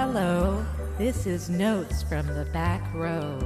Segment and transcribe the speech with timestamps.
[0.00, 0.64] Hello,
[0.96, 3.36] this is Notes from the Back Row.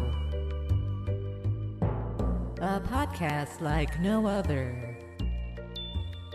[2.61, 4.95] A podcast like no other.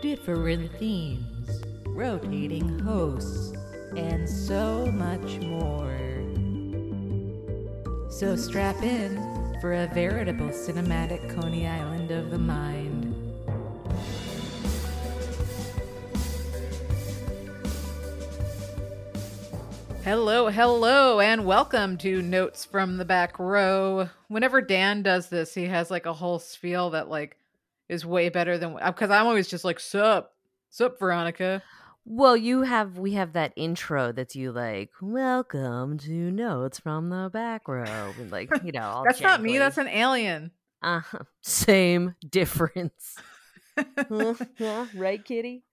[0.02, 3.52] Different themes, rotating hosts,
[3.96, 5.96] and so much more.
[8.10, 9.18] So strap in
[9.60, 12.87] for a veritable cinematic Coney Island of the mind.
[20.08, 24.08] Hello, hello, and welcome to Notes from the Back Row.
[24.28, 27.36] Whenever Dan does this, he has like a whole spiel that like
[27.90, 30.32] is way better than because I'm always just like sup,
[30.70, 31.62] sup, Veronica.
[32.06, 37.28] Well, you have we have that intro that's you like, welcome to notes from the
[37.30, 38.14] back row.
[38.18, 39.58] and, Like, you know, all That's not me.
[39.58, 40.52] That's an alien.
[40.80, 41.02] uh
[41.42, 43.16] same difference.
[43.76, 45.64] Yeah, right, Kitty.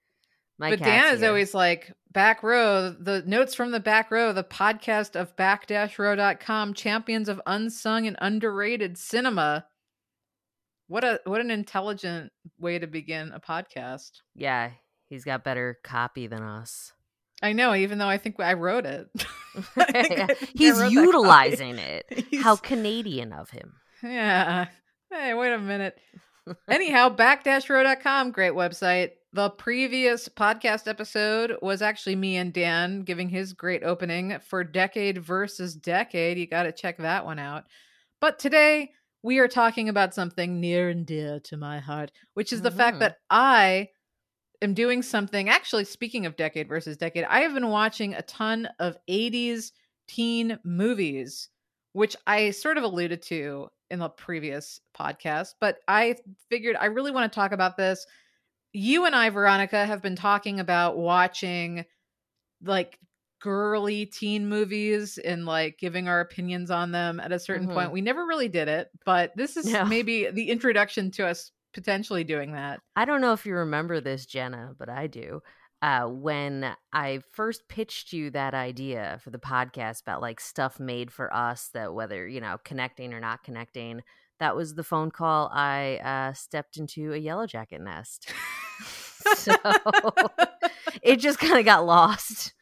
[0.58, 1.30] My but Dan is here.
[1.30, 2.90] always like back row.
[2.90, 8.98] The notes from the back row, the podcast of back-row.com, champions of unsung and underrated
[8.98, 9.68] cinema.
[10.88, 14.12] What a what an intelligent way to begin a podcast.
[14.34, 14.72] yeah.
[15.08, 16.92] He's got better copy than us.
[17.44, 19.08] I know, even though I think I wrote it.
[19.78, 22.06] I He's wrote utilizing it.
[22.32, 23.74] He's- How Canadian of him.
[24.02, 24.66] Yeah.
[25.12, 25.96] Hey, wait a minute.
[26.68, 29.12] Anyhow, back-row.com, great website.
[29.36, 35.18] The previous podcast episode was actually me and Dan giving his great opening for Decade
[35.18, 36.38] versus Decade.
[36.38, 37.66] You got to check that one out.
[38.22, 38.92] But today
[39.24, 42.96] we are talking about something near and dear to my heart, which is the fact
[42.96, 43.00] Mhm.
[43.02, 43.90] that I
[44.62, 45.50] am doing something.
[45.50, 49.74] Actually, speaking of Decade versus Decade, I have been watching a ton of 80s
[50.08, 51.50] teen movies,
[51.92, 56.16] which I sort of alluded to in the previous podcast, but I
[56.50, 58.08] figured I really want to talk about this.
[58.76, 61.86] You and I, Veronica, have been talking about watching
[62.62, 63.00] like
[63.42, 67.74] girly teen movies and like giving our opinions on them at a certain Mhm.
[67.74, 67.92] point.
[67.94, 69.86] We never really did it, but this is No.
[69.86, 72.82] maybe the introduction to us potentially doing that.
[72.98, 75.42] I don't know if you remember this, Jenna, but I do.
[75.82, 81.12] Uh, when I first pitched you that idea for the podcast about like stuff made
[81.14, 84.02] for us that whether, you know, connecting or not connecting,
[84.40, 88.34] that was the phone call I uh, stepped into a yellow jacket nest.
[89.36, 89.56] so
[91.02, 92.54] it just kind of got lost.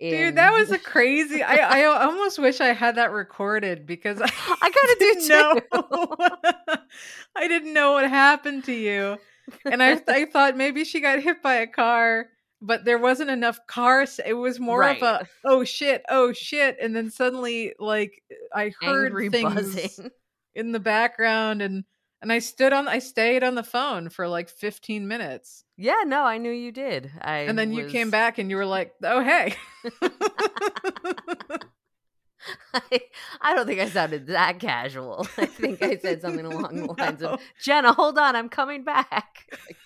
[0.00, 1.42] Dude, that was a crazy.
[1.42, 5.28] I, I almost wish I had that recorded because I, I kind of do too.
[5.28, 6.84] know.
[7.36, 9.18] I didn't know what happened to you,
[9.64, 12.26] and I I thought maybe she got hit by a car,
[12.62, 14.20] but there wasn't enough cars.
[14.24, 18.22] It was more of a oh shit, oh shit, and then suddenly like
[18.54, 20.10] I heard angry things buzzing.
[20.58, 21.84] In the background, and
[22.20, 26.24] and I stood on I stayed on the phone for like fifteen minutes, Yeah, no,
[26.24, 27.10] I knew you did.
[27.20, 29.54] I and then you came back and you were like, oh hey.
[32.72, 33.00] I,
[33.40, 35.26] I don't think I sounded that casual.
[35.36, 37.30] I think I said something along the lines No.
[37.30, 39.46] of Jenna, hold on, I'm coming back.
[39.52, 39.76] Like,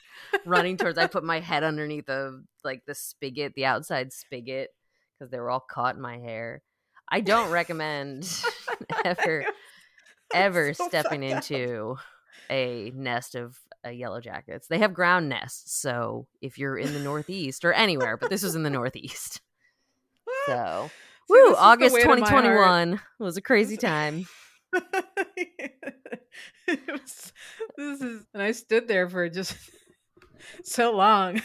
[0.44, 4.68] running towards I put my head underneath the like the spigot, the outside spigot,
[5.18, 6.62] because they were all caught in my hair.
[7.08, 8.30] I don't recommend
[9.04, 9.44] ever
[10.34, 11.96] ever so stepping into
[12.50, 14.68] a nest of uh, yellow jackets.
[14.68, 18.54] They have ground nests, so if you're in the northeast or anywhere, but this was
[18.54, 19.40] in the northeast.
[20.46, 20.90] So,
[21.28, 22.44] See, woo, August weight of my heart.
[22.44, 24.26] 2021 was a crazy time.
[26.66, 27.32] it was,
[27.76, 29.56] this is, and I stood there for just
[30.64, 31.42] so long.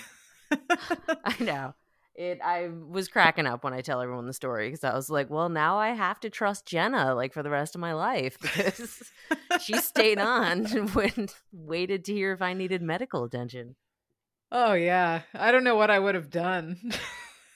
[0.52, 1.74] I know.
[2.18, 5.30] It I was cracking up when I tell everyone the story because I was like,
[5.30, 9.04] well, now I have to trust Jenna like for the rest of my life because
[9.62, 13.76] she stayed on and went, waited to hear if I needed medical attention.
[14.52, 16.80] oh yeah, I don't know what I would have done.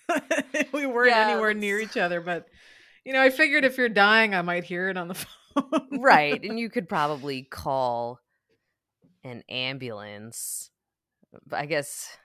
[0.74, 2.48] we weren't Yeah, anywhere near each other, but
[3.04, 6.00] you know, I figured if you're dying, I might hear it on the phone.
[6.00, 6.44] Right.
[6.44, 8.20] And you could probably call
[9.24, 10.70] an ambulance.
[11.52, 12.16] I guess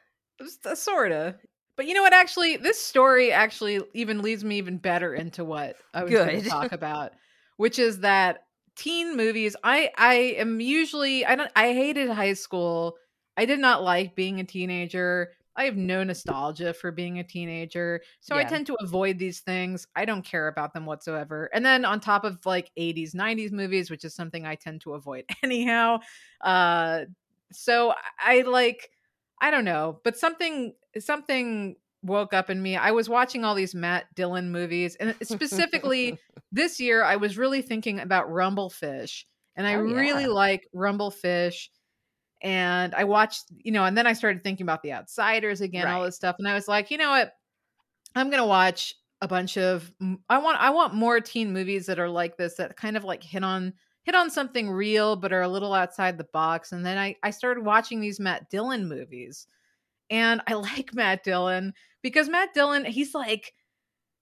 [0.64, 1.34] uh, sort of.
[1.76, 2.14] But you know what?
[2.14, 6.48] Actually, this story actually even leads me even better into what I was going to
[6.48, 7.12] talk about,
[7.58, 8.46] which is that
[8.76, 9.56] teen movies.
[9.62, 12.96] I I am usually I don't I hated high school.
[13.36, 15.32] I did not like being a teenager.
[15.58, 18.02] I have no nostalgia for being a teenager.
[18.20, 19.86] So I tend to avoid these things.
[19.96, 21.48] I don't care about them whatsoever.
[21.52, 24.92] And then on top of like 80s, 90s movies, which is something I tend to
[24.94, 26.00] avoid anyhow.
[26.42, 27.06] Uh
[27.52, 28.90] so I like
[29.40, 32.76] I don't know, but something something woke up in me.
[32.76, 36.18] I was watching all these Matt Dillon movies and specifically
[36.52, 40.28] this year I was really thinking about Rumble Fish and I Oh, really yeah.
[40.28, 41.70] like Rumble Fish
[42.42, 46.04] and I watched, you know, and then I started thinking about The Outsiders again, all
[46.04, 47.32] this stuff and I was like, you know what?
[48.14, 49.90] I'm going to watch a bunch of
[50.28, 53.22] I want I want more teen movies that are like this that kind of like
[53.22, 53.72] hit on
[54.06, 56.72] hit on something real but are a little outside the box.
[56.72, 59.46] And then I I started watching these Matt Dillon movies.
[60.08, 63.52] And I like Matt Dillon because Matt Dillon, he's like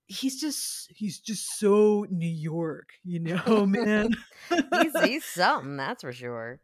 [0.07, 4.15] he's just he's just so New York, you know, man.
[4.81, 6.61] he's he's something, that's for sure.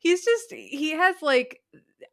[0.00, 1.60] he's just he has like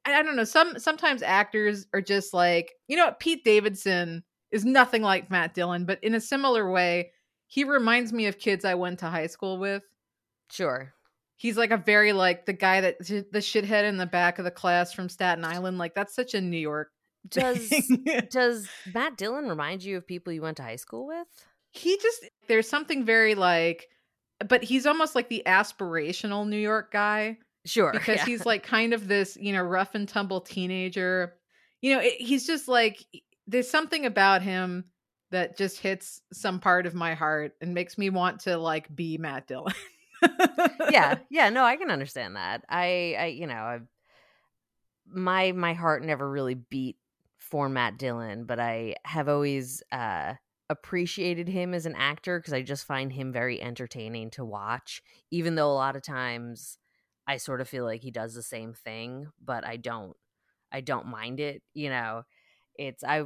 [0.06, 5.02] I don't know, some sometimes actors are just like, you know, Pete Davidson is nothing
[5.02, 7.12] like Matt Dillon, but in a similar way,
[7.48, 9.84] he reminds me of kids I went to high school with.
[10.54, 10.94] Sure.
[11.36, 14.52] He's like a very like the guy that the shithead in the back of the
[14.52, 15.80] class from Staten Island.
[15.80, 16.90] Like that's such a New York
[17.28, 17.72] does
[18.32, 21.28] does Matt Dillon remind you of people you went to high school with?
[21.72, 23.88] He just there's something very like
[24.48, 27.38] but he's almost like the aspirational New York guy.
[27.66, 27.92] Sure.
[27.94, 28.26] Because yeah.
[28.26, 31.36] he's like kind of this, you know, rough and tumble teenager.
[31.82, 33.04] You know, it, he's just like
[33.48, 34.86] there's something about him
[35.32, 39.18] that just hits some part of my heart and makes me want to like be
[39.18, 39.74] Matt Dillon.
[40.90, 41.16] yeah.
[41.30, 42.64] Yeah, no, I can understand that.
[42.70, 43.88] I I you know, I've
[45.08, 46.98] my my heart never really beat
[47.38, 50.34] for Matt Dillon, but I have always uh,
[50.70, 55.02] appreciated him as an actor because I just find him very entertaining to watch.
[55.32, 56.78] Even though a lot of times
[57.28, 60.16] I sort of feel like he does the same thing, but I don't.
[60.72, 61.62] I don't mind it.
[61.74, 62.24] You know,
[62.76, 63.26] it's I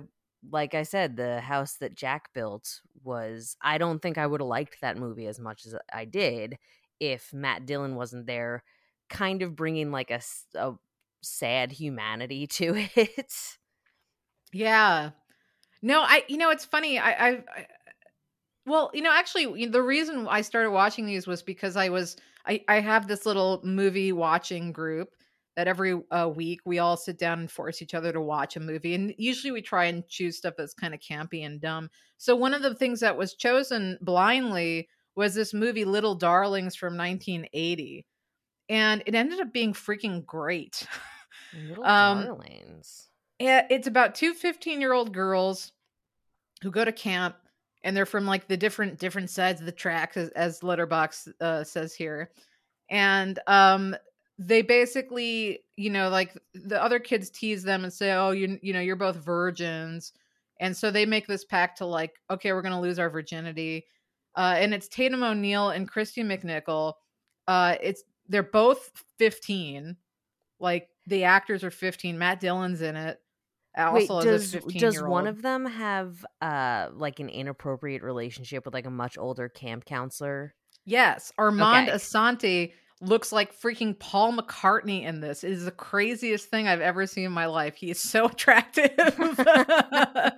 [0.50, 3.56] like I said, the house that Jack built was.
[3.62, 6.58] I don't think I would have liked that movie as much as I did
[7.00, 8.64] if Matt Dillon wasn't there,
[9.10, 10.22] kind of bringing like a,
[10.56, 10.74] a
[11.22, 13.58] sad humanity to it.
[14.54, 15.12] Yeah.
[15.82, 16.98] No, I you know it's funny.
[17.00, 17.68] I I, I
[18.66, 22.64] well, you know, actually the reason I started watching these was because I was I
[22.68, 25.10] I have this little movie watching group
[25.56, 28.60] that every uh, week we all sit down and force each other to watch a
[28.60, 31.90] movie and usually we try and choose stuff that's kind of campy and dumb.
[32.18, 36.96] So one of the things that was chosen blindly was this movie Little Darlings from
[36.96, 38.06] 1980.
[38.69, 40.88] And it ended up being freaking great.
[41.54, 43.08] Little um, Darlings
[43.40, 45.72] it's about two 15 year old girls
[46.62, 47.36] who go to camp
[47.84, 51.63] and they're from like the different different sides of the tracks as, as Letterboxd uh,
[51.63, 52.31] says here
[52.90, 53.96] and um
[54.40, 58.74] they basically you know like the other kids tease them and say oh you you
[58.74, 60.13] know you're both virgins
[60.60, 63.86] and so they make this pact to like okay we're gonna lose our virginity
[64.35, 66.94] uh and it's tatum o'neal and kristy mcnichol.
[67.47, 69.95] Uh it's they're both 15
[70.59, 73.19] like the actors are 15 matt dillon's in it.
[73.77, 78.88] Also Wait, does does one of them have uh like an inappropriate relationship with like
[78.88, 80.56] a much older camp counselor?
[80.85, 81.97] Yes, Armand okay.
[81.97, 85.44] Assante looks like freaking Paul McCartney in this.
[85.44, 87.76] It is the craziest thing I've ever seen in my life.
[87.76, 88.92] He is so attractive.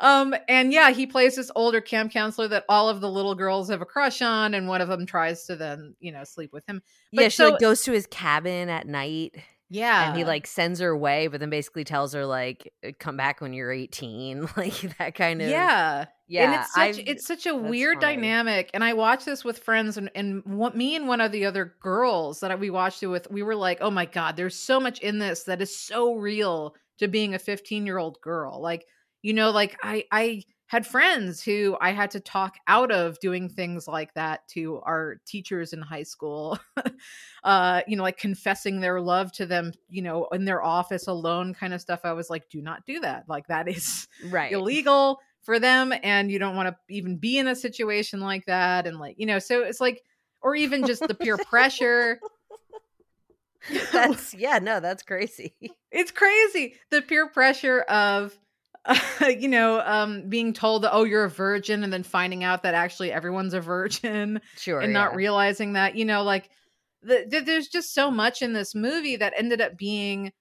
[0.00, 3.70] um and yeah, he plays this older camp counselor that all of the little girls
[3.70, 6.66] have a crush on and one of them tries to then, you know, sleep with
[6.66, 6.82] him.
[7.12, 9.36] But yeah, she so, like goes to his cabin at night.
[9.72, 10.08] Yeah.
[10.08, 13.40] And he like sends her away, but then basically tells her like uh, come back
[13.40, 14.42] when you're 18.
[14.56, 16.04] like that kind of Yeah.
[16.28, 16.44] Yeah.
[16.44, 18.16] And it's such I've, it's such a weird funny.
[18.16, 18.70] dynamic.
[18.74, 21.74] And I watched this with friends and, and what me and one of the other
[21.80, 25.00] girls that we watched it with, we were like, oh my God, there's so much
[25.00, 28.60] in this that is so real to being a 15 year old girl.
[28.60, 28.84] Like,
[29.22, 30.42] you know, like I I
[30.72, 35.20] had friends who I had to talk out of doing things like that to our
[35.26, 36.58] teachers in high school.
[37.44, 41.52] uh, you know, like confessing their love to them, you know, in their office alone
[41.52, 42.00] kind of stuff.
[42.04, 43.24] I was like, do not do that.
[43.28, 47.48] Like that is right illegal for them and you don't want to even be in
[47.48, 50.02] a situation like that and like, you know, so it's like
[50.40, 52.18] or even just the peer pressure
[53.92, 55.54] that's yeah no that's crazy
[55.92, 58.36] it's crazy the peer pressure of
[59.28, 62.74] you know, um, being told that, oh, you're a virgin, and then finding out that
[62.74, 64.40] actually everyone's a virgin.
[64.56, 64.80] Sure.
[64.80, 64.98] And yeah.
[64.98, 66.50] not realizing that, you know, like
[67.02, 70.32] the, the, there's just so much in this movie that ended up being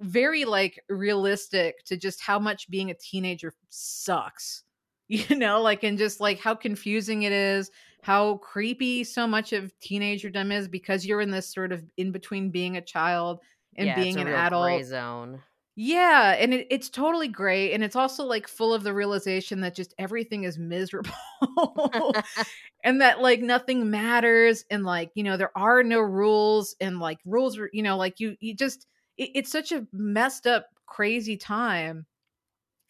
[0.00, 4.64] very like realistic to just how much being a teenager sucks.
[5.12, 9.72] You know, like, and just like how confusing it is, how creepy so much of
[9.80, 13.40] teenagerdom is because you're in this sort of in between being a child
[13.74, 15.42] and yeah, being an adult zone
[15.82, 19.74] yeah, and it, it's totally great, and it's also like full of the realization that
[19.74, 21.10] just everything is miserable,
[22.84, 27.18] and that like nothing matters, and like you know there are no rules, and like
[27.24, 31.38] rules are you know like you you just it, it's such a messed up crazy
[31.38, 32.04] time,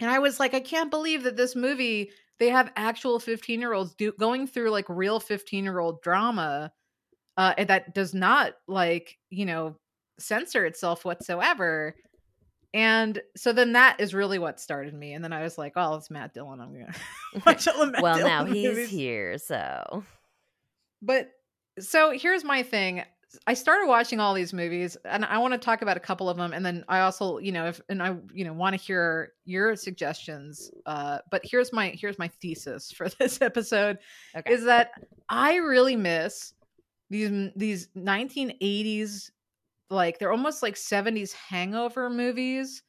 [0.00, 3.72] and I was like I can't believe that this movie they have actual fifteen year
[3.72, 6.72] olds do going through like real fifteen year old drama,
[7.36, 9.76] uh, and that does not like you know
[10.18, 11.94] censor itself whatsoever
[12.72, 15.12] And so then that is really what started me.
[15.14, 16.60] And then I was like, oh, it's Matt Dillon.
[16.60, 16.94] I'm gonna
[17.46, 18.90] watch all the Matt well, Dillon now he's movies.
[18.90, 20.04] here, so
[21.02, 21.30] But
[21.78, 23.02] so here's my thing.
[23.46, 26.36] I started watching all these movies and I want to talk about a couple of
[26.36, 29.32] them and then I also, you know, if and I, you know, want to hear
[29.44, 30.70] your suggestions.
[30.86, 33.98] Uh but here's my here's my thesis for this episode
[34.36, 34.52] okay.
[34.52, 34.90] is that
[35.28, 36.54] I really miss
[37.08, 39.30] these these 1980s
[39.90, 42.82] like they're almost like 70s hangover movies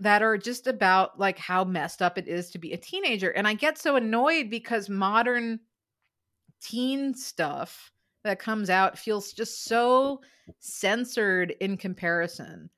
[0.00, 3.48] that are just about like how messed up it is to be a teenager and
[3.48, 5.60] I get so annoyed because modern
[6.60, 7.92] teen stuff
[8.24, 10.20] that comes out feels just so
[10.58, 12.70] censored in comparison.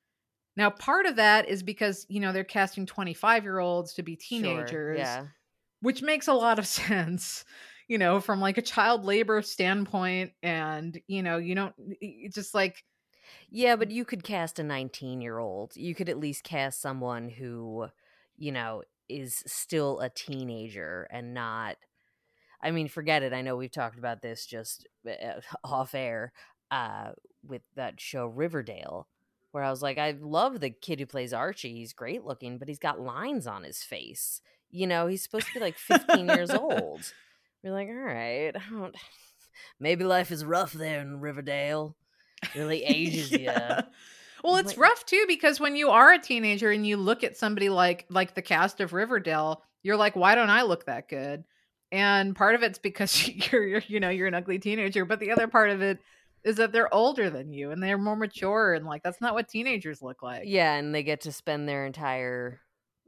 [0.56, 4.16] Now, part of that is because, you know, they're casting 25 year olds to be
[4.28, 5.28] Sure, teenagers, yeah.
[5.80, 7.44] which makes a lot of sense,
[7.88, 10.32] you know, from like a child labor standpoint.
[10.42, 11.74] And, you know, you don't
[12.32, 12.84] just like,
[13.50, 15.76] Yeah, but you could cast a 19 year old.
[15.76, 17.88] You could at least cast someone who,
[18.36, 21.76] you know, is still a teenager and not.
[22.62, 23.32] I mean, forget it.
[23.32, 26.32] I know we've talked about this just uh, off air
[26.70, 27.12] uh,
[27.46, 29.08] with that show Riverdale,
[29.52, 31.74] where I was like, I love the kid who plays Archie.
[31.74, 34.40] He's great looking, but he's got lines on his face.
[34.70, 37.12] You know, he's supposed to be like 15 years old.
[37.64, 38.94] We're like, all right, I don't-
[39.80, 41.96] maybe life is rough there in Riverdale.
[42.54, 43.40] Really ages you.
[43.40, 43.82] Yeah.
[44.42, 47.68] Well, it's rough too because when you are a teenager and you look at somebody
[47.68, 51.44] like like the cast of Riverdale, you're like, why don't I look that good?
[51.92, 55.30] And part of it's because you're, you're you know you're an ugly teenager, but the
[55.30, 55.98] other part of it
[56.42, 59.48] is that they're older than you and they're more mature and like that's not what
[59.48, 60.44] teenagers look like.
[60.46, 62.60] Yeah, and they get to spend their entire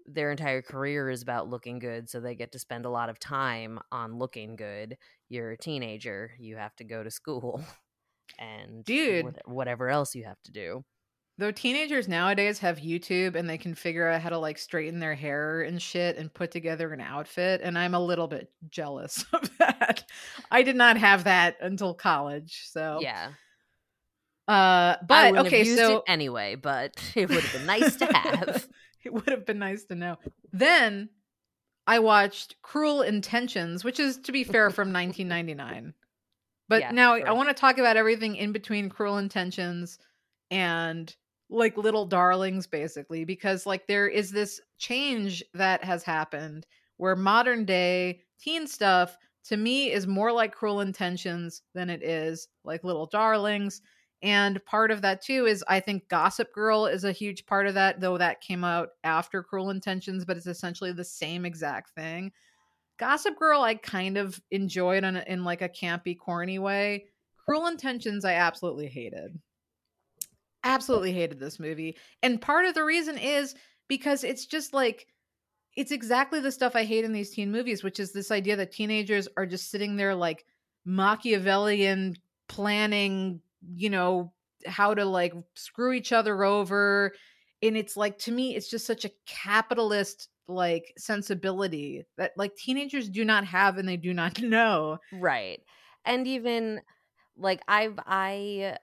[0.07, 3.19] their entire career is about looking good, so they get to spend a lot of
[3.19, 4.99] time on looking good.
[5.29, 7.65] You're a teenager, you have to go to school
[8.39, 9.39] and Dude.
[9.45, 10.85] whatever else you have to do.
[11.39, 15.15] Though teenagers nowadays have YouTube and they can figure out how to like straighten their
[15.15, 19.51] hair and shit and put together an outfit, and I'm a little bit jealous of
[19.59, 20.05] that.
[20.51, 23.31] I did not have that until college, so Yeah.
[24.49, 28.69] Uh, but okay, so anyway, but it would have been nice to have.
[29.05, 30.17] it would have been nice to know.
[30.53, 31.09] Then
[31.87, 35.95] I watched Cruel Intentions, which is to be fair from 1999.
[36.73, 39.99] But Yeah, now I want to talk about everything in between Cruel Intentions
[40.51, 41.15] and
[41.51, 47.67] like Little Darlings basically because like there is this change that has happened where modern
[47.67, 53.05] day teen stuff to me is more like Cruel Intentions than it is like Little
[53.07, 53.83] Darlings.
[54.23, 57.75] And part of that too is I think Gossip Girl is a huge part of
[57.75, 62.33] that, though that came out after Cruel Intentions, but it's essentially the same exact thing.
[63.03, 67.07] Gossip Girl, I kind of enjoyed in, like a campy, corny way.
[67.37, 69.41] Cruel Intentions, I absolutely hated.
[70.63, 71.97] Absolutely hated this movie.
[72.23, 73.57] And part of the reason is
[73.89, 75.09] because it's just like,
[75.77, 78.71] it's exactly the stuff I hate in these teen movies, which is this idea that
[78.71, 80.45] teenagers are just sitting there like
[80.85, 82.15] Machiavellian
[82.49, 83.41] planning,
[83.75, 84.33] you know,
[84.65, 87.15] how to like screw each other over.
[87.63, 93.09] And it's like, to me, it's just such a capitalist like sensibility that like teenagers
[93.09, 94.99] do not have and they do not know.
[95.13, 95.61] right
[96.05, 96.81] and even
[97.37, 98.77] like i've i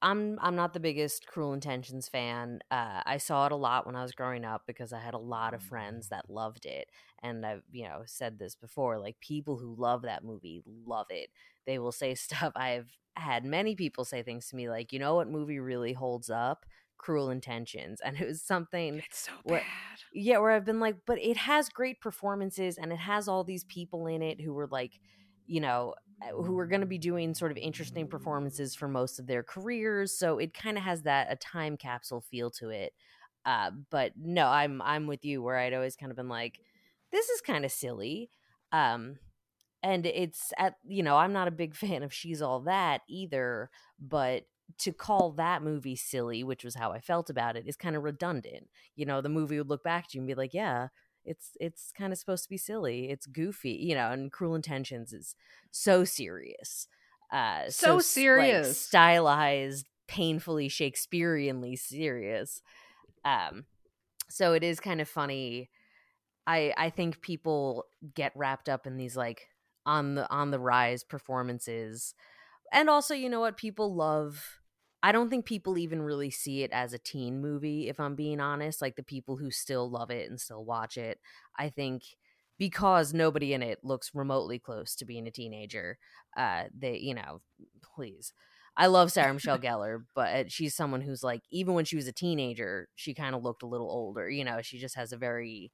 [0.00, 3.96] i'm i'm not the biggest cruel intentions fan uh i saw it a lot when
[3.96, 6.88] i was growing up because i had a lot of friends that loved it
[7.22, 11.30] and i've you know said this before like people who love that movie love it.
[11.66, 15.16] They will say stuff i've had many people say things to me like you know
[15.16, 16.64] what movie really holds up
[17.02, 19.62] cruel intentions and it was something It's so bad.
[20.14, 23.64] yeah where i've been like but it has great performances and it has all these
[23.64, 24.92] people in it who were like
[25.46, 29.18] you know uh, who are going to be doing sort of interesting performances for most
[29.18, 32.92] of their careers so it kind of has that a time capsule feel to it
[33.44, 36.60] uh but no i'm i'm with you where i'd always kind of been like
[37.10, 38.30] this is kind of silly
[38.70, 39.16] um
[39.82, 43.68] and it's at you know i'm not a big fan of she's all that either
[44.00, 44.44] but
[44.78, 48.02] to call that movie silly which was how i felt about it is kind of
[48.02, 48.68] redundant.
[48.96, 50.88] You know the movie would look back to you and be like yeah
[51.24, 53.10] it's it's kind of supposed to be silly.
[53.10, 55.34] It's goofy you know and cruel intentions is
[55.70, 56.88] so serious
[57.32, 58.88] uh So s- like, serious.
[58.88, 62.60] stylized painfully shakespeareanly serious
[63.24, 63.64] um
[64.28, 65.70] so it is kind of funny.
[66.46, 69.48] I i think people get wrapped up in these like
[69.86, 72.14] on the on the rise performances
[72.72, 74.60] and also you know what people love
[75.02, 78.40] i don't think people even really see it as a teen movie if i'm being
[78.40, 81.18] honest like the people who still love it and still watch it
[81.58, 82.02] i think
[82.58, 85.98] because nobody in it looks remotely close to being a teenager
[86.36, 87.40] uh they you know
[87.82, 88.32] please
[88.76, 92.12] I love Sarah Michelle Gellar, but she's someone who's like, even when she was a
[92.12, 94.28] teenager, she kind of looked a little older.
[94.30, 95.72] You know, she just has a very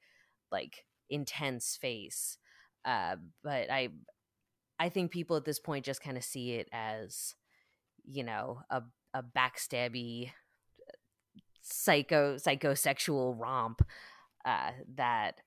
[0.51, 2.39] like intense face.
[2.85, 3.91] Uh, but I,
[4.79, 7.35] I think people at this point just kind of see it as,
[8.05, 8.83] you know, a
[9.15, 10.31] a backstabby,
[11.63, 13.83] psycho psychosexual romp
[14.45, 15.41] uh, that.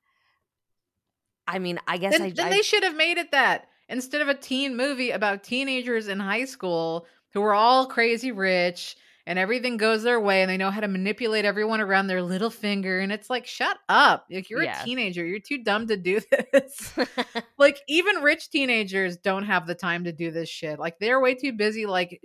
[1.48, 4.22] I mean, I guess then, I, then I, they should have made it that instead
[4.22, 9.38] of a teen movie about teenagers in high school who are all crazy rich and
[9.38, 13.00] everything goes their way and they know how to manipulate everyone around their little finger
[13.00, 14.82] and it's like shut up like you're Yeah.
[14.82, 16.22] a teenager you're too dumb to do
[16.54, 16.94] this
[17.58, 21.36] like even rich teenagers don't have the time to do this shit like they're way
[21.36, 22.22] too busy like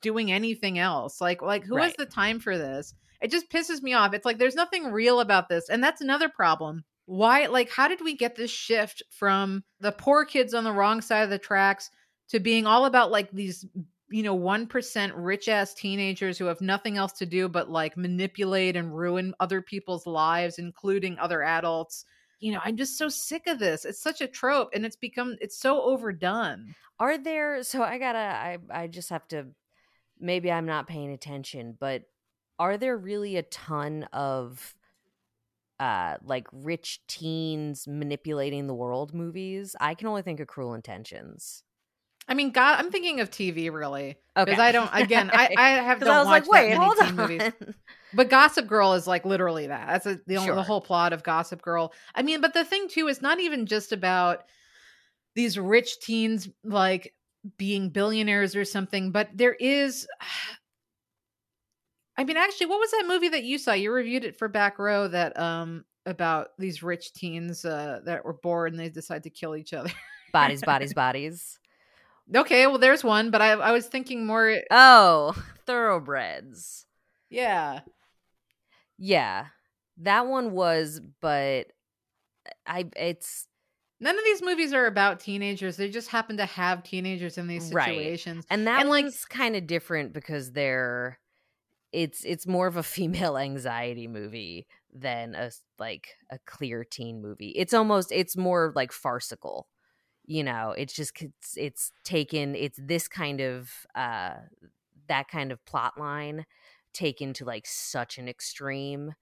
[0.00, 2.94] doing anything else like like who has the time for this?
[3.20, 4.14] It just pisses me off.
[4.14, 6.84] It's like there's nothing real about this and that's another problem.
[7.06, 11.00] Why like how did we get this shift from the poor kids on the wrong
[11.00, 11.90] side of the tracks
[12.28, 13.66] to being all about like these
[14.12, 18.76] you know 1% rich ass teenagers who have nothing else to do but like manipulate
[18.76, 22.04] and ruin other people's lives including other adults?
[22.38, 23.84] You know i'm just so sick of this.
[23.84, 26.74] It's such a trope and it's become it's so overdone.
[26.98, 29.48] Are there so I gotta I I just have to
[30.20, 32.02] maybe I'm not paying attention, but
[32.58, 34.74] are there really a ton of
[35.78, 39.74] uh like rich teens manipulating the world movies?
[39.80, 41.62] I can only think of Cruel Intentions.
[42.28, 44.62] i mean god i'm thinking of tv really because Okay.
[44.62, 47.16] i don't again i i have don't I was watch like, wait, hold on.
[47.16, 47.42] movies
[48.12, 49.86] But Gossip Girl is like literally that.
[49.86, 50.56] That's a, the only Sure.
[50.56, 51.92] the whole plot of Gossip Girl.
[52.12, 54.42] I mean, but the thing too is not even just about
[55.36, 57.14] these rich teens like
[57.58, 60.06] being billionaires or something, but there is
[62.16, 63.72] I mean, actually, what was that movie that you saw?
[63.72, 68.32] You reviewed it for Back Row that um about these rich teens uh that were
[68.34, 69.90] bored and they decide to kill each other.
[70.32, 71.58] bodies, bodies, bodies.
[72.34, 75.34] okay, well there's one, but I I was thinking more Oh,
[75.66, 76.86] thoroughbreds.
[77.30, 77.80] yeah.
[78.98, 79.46] Yeah.
[79.98, 81.68] That one was, but
[82.66, 83.46] I it's
[84.00, 85.76] None of these movies are about teenagers.
[85.76, 88.46] They just happen to have teenagers in these situations.
[88.50, 88.56] Right.
[88.56, 91.18] and that And, like- one's kind of different because they're
[91.92, 97.50] it's it's more of a female anxiety movie than a like a clear teen movie.
[97.50, 99.68] It's almost it's more like farcical.
[100.26, 104.34] You know, it's just it's, it's taken it's this kind of uh
[105.08, 106.46] that kind of plot line
[106.92, 109.12] taken to like such an extreme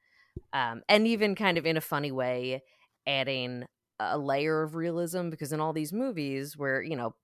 [0.53, 2.63] um and even kind of in a funny way
[3.07, 3.65] adding
[4.01, 7.15] a layer of realism because in all these movies where you know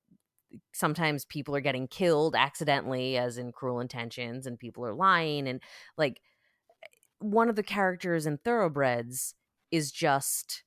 [0.73, 5.61] sometimes people are getting killed accidentally as in cruel intentions and people are lying and
[5.97, 6.21] like
[7.19, 9.35] one of the characters in thoroughbreds
[9.71, 10.63] is just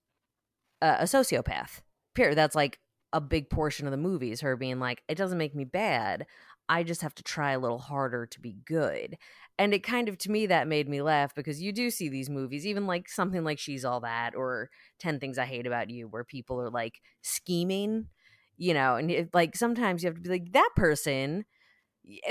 [0.82, 1.82] a, a sociopath
[2.16, 2.38] period.
[2.38, 2.80] That's like
[3.14, 6.26] a big portion of the movie is her being like it doesn't make me bad
[6.70, 9.18] i just have to try a little harder to be good
[9.60, 12.30] and it kind of to me that made me laugh because you do see these
[12.30, 16.08] movies even like something like she's all that or 10 things i hate about you
[16.08, 18.08] where people are like scheming
[18.58, 21.46] you know and it, like sometimes you have to be like that person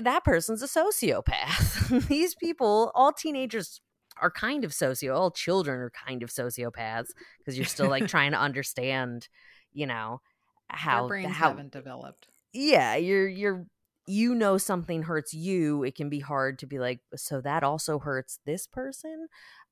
[0.00, 3.80] that person's a sociopath these people all teenagers
[4.22, 8.32] are kind of socio all children are kind of sociopaths because you're still like trying
[8.32, 9.28] to understand
[9.72, 10.20] you know
[10.68, 12.28] how Their brains how haven't developed.
[12.52, 13.66] yeah you're you're
[14.06, 17.98] you know something hurts you it can be hard to be like so that also
[17.98, 19.26] hurts this person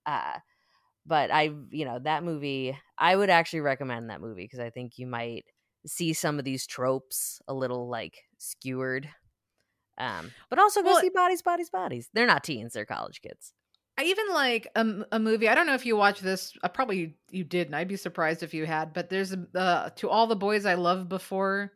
[0.06, 0.34] uh
[1.06, 4.98] but i you know that movie i would actually recommend that movie because i think
[4.98, 5.44] you might
[5.86, 9.08] see some of these tropes a little like skewered
[9.98, 13.52] um but also go Well- see bodies bodies bodies they're not teens they're college kids
[13.96, 15.48] I even like a movie.
[15.48, 16.52] I don't know if you watch this.
[16.64, 17.74] Uh, probably you didn't.
[17.74, 18.92] I'd be surprised if you had.
[18.92, 21.70] But there's a uh, to all the boys I loved before,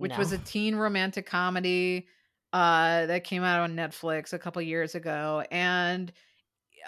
[0.00, 2.06] which was a teen romantic comedy
[2.52, 6.12] uh, that came out on Netflix a couple years ago, and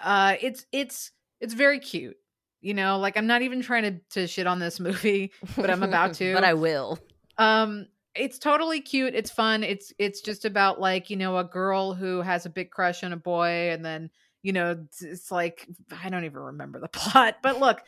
[0.01, 2.17] uh, it's it's it's very cute.
[2.61, 5.83] You know, like I'm not even trying to to shit on this movie, but I'm
[5.83, 6.33] about to.
[6.33, 6.99] but i will
[7.37, 11.93] um it's totally cute it's fun it's it's just about like you know a girl
[11.93, 14.09] who has a big crush on a boy and then
[14.43, 15.67] you know it's, like
[16.03, 17.81] i don't even remember the plot but look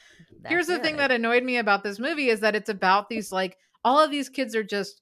[0.47, 3.57] here's the thing that annoyed me about this movie is that it's about these like
[3.83, 5.01] all of these kids are just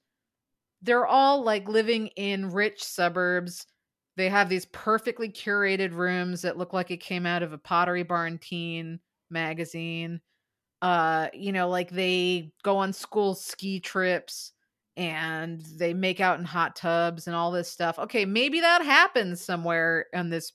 [0.84, 3.66] they're all like living in rich suburbs.
[4.16, 8.04] They have these perfectly curated rooms that look like it came out of a pottery
[8.04, 10.20] barn teen magazine.
[10.82, 14.52] Uh you know like they go on school ski trips
[14.96, 17.98] and they make out in hot tubs and all this stuff.
[17.98, 20.52] Okay maybe that happens somewhere on this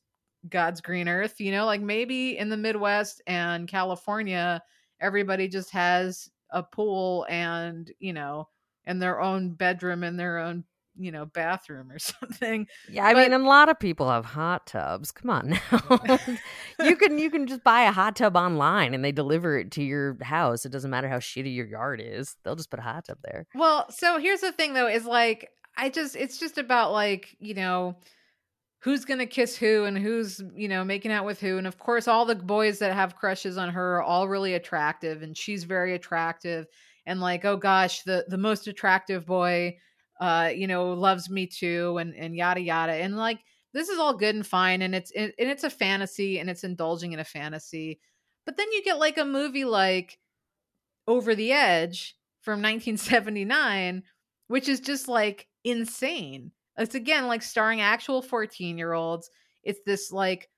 [0.49, 4.61] god's green earth you know like maybe in the midwest and california
[5.01, 8.47] everybody just has a pool and you know
[8.89, 10.65] and their own bedroom and their own
[11.01, 12.67] you know bathroom or something.
[12.89, 15.11] Yeah, I But- mean, a lot of people have hot tubs.
[15.11, 16.19] Come on now.
[16.83, 19.83] you can you can just buy a hot tub online and they deliver it to
[19.83, 20.65] your house.
[20.65, 22.35] It doesn't matter how shitty your yard is.
[22.43, 23.45] They'll just put a hot tub there.
[23.55, 25.47] Well, so here's the thing though, is like
[25.77, 27.95] I just it's just about like, you know,
[28.81, 31.57] who's gonna kiss who and who's, you know, making out with who.
[31.57, 35.21] And of course all the boys that have crushes on her are all really attractive
[35.21, 36.65] and she's very attractive.
[37.09, 39.75] And like, oh gosh, the the most attractive boy
[40.19, 42.93] uh, you know, loves me too and and yada yada.
[42.93, 43.39] And like
[43.73, 47.13] this is all good and fine and it's and it's a fantasy and it's indulging
[47.13, 47.99] in a fantasy.
[48.45, 50.19] But then you get like a movie like
[51.07, 54.03] Over the Edge from 1979,
[54.47, 56.51] which is just like insane.
[56.77, 59.29] It's again like starring actual 14 year olds.
[59.63, 60.49] It's this like,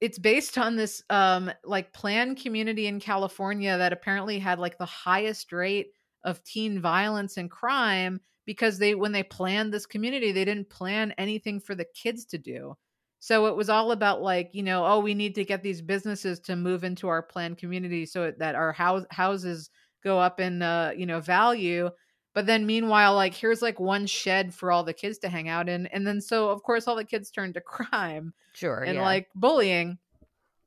[0.00, 4.86] it's based on this um like planned community in California that apparently had like the
[4.86, 5.88] highest rate
[6.24, 11.12] of teen violence and crime because they when they planned this community they didn't plan
[11.18, 12.74] anything for the kids to do
[13.18, 16.40] so it was all about like you know oh we need to get these businesses
[16.40, 19.70] to move into our planned community so that our house houses
[20.02, 21.90] go up in uh you know value
[22.34, 25.68] but then meanwhile like here's like one shed for all the kids to hang out
[25.68, 28.80] in and then so of course all the kids turned to crime Sure.
[28.82, 29.02] and yeah.
[29.02, 29.98] like bullying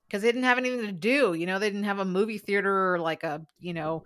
[0.08, 2.94] because they didn't have anything to do you know they didn't have a movie theater
[2.94, 4.04] or like a you know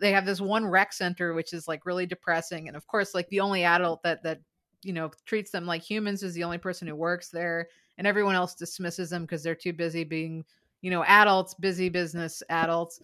[0.00, 3.28] they have this one rec center which is like really depressing and of course like
[3.28, 4.40] the only adult that that
[4.82, 7.68] you know treats them like humans is the only person who works there
[7.98, 10.44] and everyone else dismisses them because they're too busy being
[10.80, 13.00] you know adults busy business adults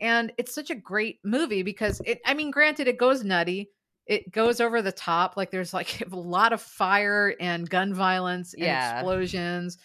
[0.00, 3.70] and it's such a great movie because it i mean granted it goes nutty
[4.06, 8.54] it goes over the top like there's like a lot of fire and gun violence
[8.54, 8.72] and Yeah.
[8.72, 9.78] explosions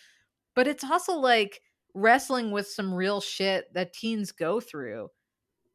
[0.55, 1.61] but it's also like
[1.93, 5.09] wrestling with some real shit that teens go through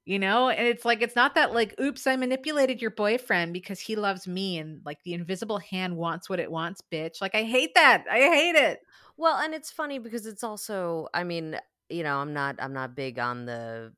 [0.09, 0.49] you know?
[0.49, 4.29] And it's like it's not that like oops i manipulated your boyfriend because he loves
[4.29, 7.21] me and like the invisible hand wants what it wants bitch.
[7.21, 8.05] Like i hate that.
[8.09, 8.79] I hate it.
[9.17, 12.95] Well, and it's funny because it's also, I mean, you know, I'm not, I'm not
[12.95, 13.93] big on the,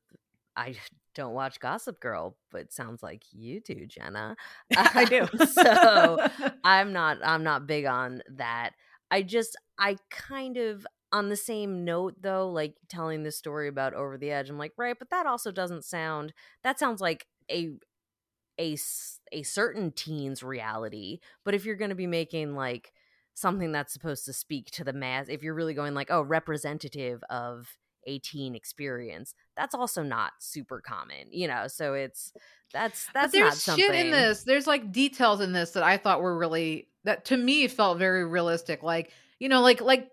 [0.55, 0.75] I
[1.15, 4.35] don't watch Gossip Girl, but it sounds like you do, Jenna.
[4.77, 5.27] i do.
[5.47, 6.27] So
[6.63, 8.71] I'm not, I'm not big on that.
[9.11, 13.93] I just, I kind of, on the same note though, like telling the story about
[13.93, 17.71] Over the Edge, I'm like, right, but that also doesn't sound, that sounds like a
[18.59, 18.77] a
[19.31, 21.19] a certain teen's reality.
[21.45, 22.91] But if you're going to be making like,
[23.39, 27.23] something that's supposed to speak to the mass if you're really going like oh representative
[27.29, 32.33] of a teen experience that's also not super common you know so it's
[32.73, 35.83] that's but that's there's not something shit in this there's like details in this that
[35.83, 40.09] i thought were really that to me felt very realistic like you know like like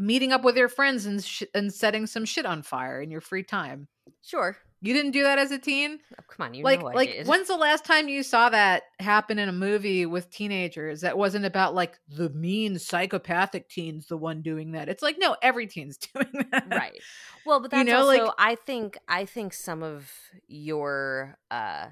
[0.00, 3.20] meeting up with your friends and sh- and setting some shit on fire in your
[3.20, 3.86] free time.
[4.22, 4.56] Sure.
[4.82, 5.98] You didn't do that as a teen?
[6.18, 9.46] Oh, come on you like like when's the last time you saw that happen in
[9.50, 14.72] a movie with teenagers that wasn't about like the mean psychopathic teens the one doing
[14.72, 14.88] that?
[14.88, 16.66] It's like no every teen's doing that.
[16.70, 16.98] Right.
[17.44, 20.10] Well but You that's know, also like- i think i think some of
[20.48, 21.88] your uh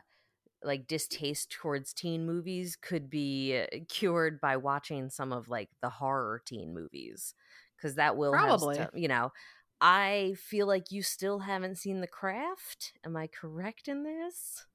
[0.65, 5.89] like distaste towards teen movies could be uh, cured by watching some of like the
[5.91, 7.33] horror teen movies
[7.79, 8.77] because that will Probably.
[8.77, 9.33] stu- you know
[9.81, 14.67] i feel like you still haven't seen the craft am i correct in this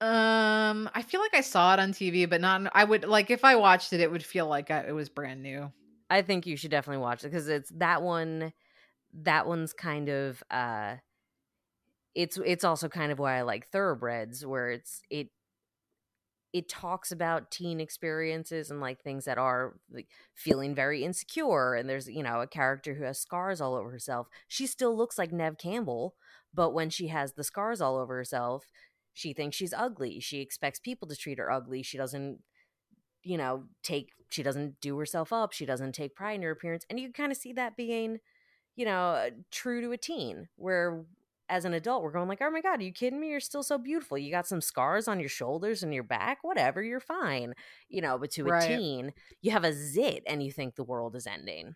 [0.00, 3.44] um i feel like i saw it on tv but not i would like if
[3.44, 5.72] i watched it it would feel like I, it was brand new
[6.08, 8.52] I think you should definitely watch it because it's that one.
[9.12, 10.42] That one's kind of.
[10.50, 10.96] uh
[12.14, 15.28] It's it's also kind of why I like thoroughbreds, where it's it.
[16.56, 21.88] It talks about teen experiences and like things that are like feeling very insecure, and
[21.88, 24.28] there's you know a character who has scars all over herself.
[24.48, 26.14] She still looks like Neve Campbell,
[26.54, 28.66] but when she has the scars all over herself,
[29.14, 30.20] she thinks she's ugly.
[30.20, 31.82] She expects people to treat her ugly.
[31.82, 32.40] She doesn't
[33.26, 36.84] you know, take she doesn't do herself up, she doesn't take pride in her appearance,
[36.88, 38.18] and you kind of see that being,
[38.76, 40.48] you know, true to a teen.
[40.56, 41.04] Where
[41.48, 43.30] as an adult, we're going like, "Oh my god, are you kidding me?
[43.30, 44.18] You're still so beautiful.
[44.18, 46.38] You got some scars on your shoulders and your back.
[46.42, 47.54] Whatever, you're fine."
[47.88, 51.16] You know, but to a teen, you have a zit and you think the world
[51.16, 51.74] is ending.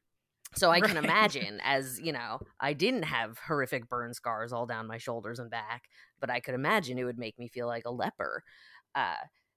[0.54, 4.86] So I can imagine, as you know, I didn't have horrific burn scars all down
[4.86, 5.84] my shoulders and back,
[6.20, 8.42] but I could imagine it would make me feel like a leper.
[8.94, 9.14] Uh,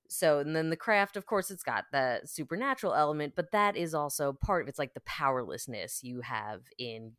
[0.09, 3.93] so and then the craft of course it's got the supernatural element but that is
[3.93, 7.13] also part of it's like the powerlessness you have in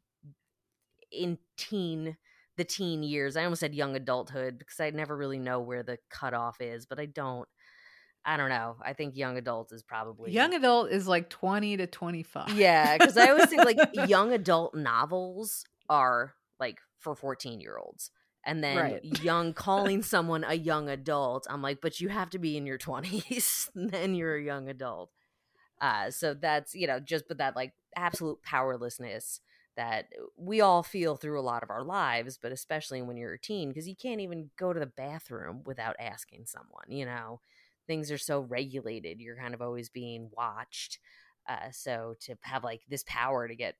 [1.10, 2.16] in teen
[2.56, 5.98] the teen years i almost said young adulthood because i never really know where the
[6.10, 7.48] cutoff is but i don't
[8.24, 11.86] i don't know i think young adult is probably young adult is like 20 to
[11.86, 17.76] 25 yeah because i always think like young adult novels are like for 14 year
[17.78, 18.10] olds
[18.46, 19.00] And then Right.
[19.02, 22.76] young calling someone a young adult, I'm like, but you have to be in your
[22.78, 25.10] 20s, then you're a young adult.
[25.80, 29.40] Uh, so that's you know just but that like absolute powerlessness
[29.76, 30.06] that
[30.36, 33.68] we all feel through a lot of our lives, but especially when you're a teen,
[33.68, 36.84] because you can't even go to the bathroom without asking someone.
[36.88, 37.40] You know,
[37.86, 40.98] things are so regulated; you're kind of always being watched.
[41.48, 43.76] Uh, so to have like this power to get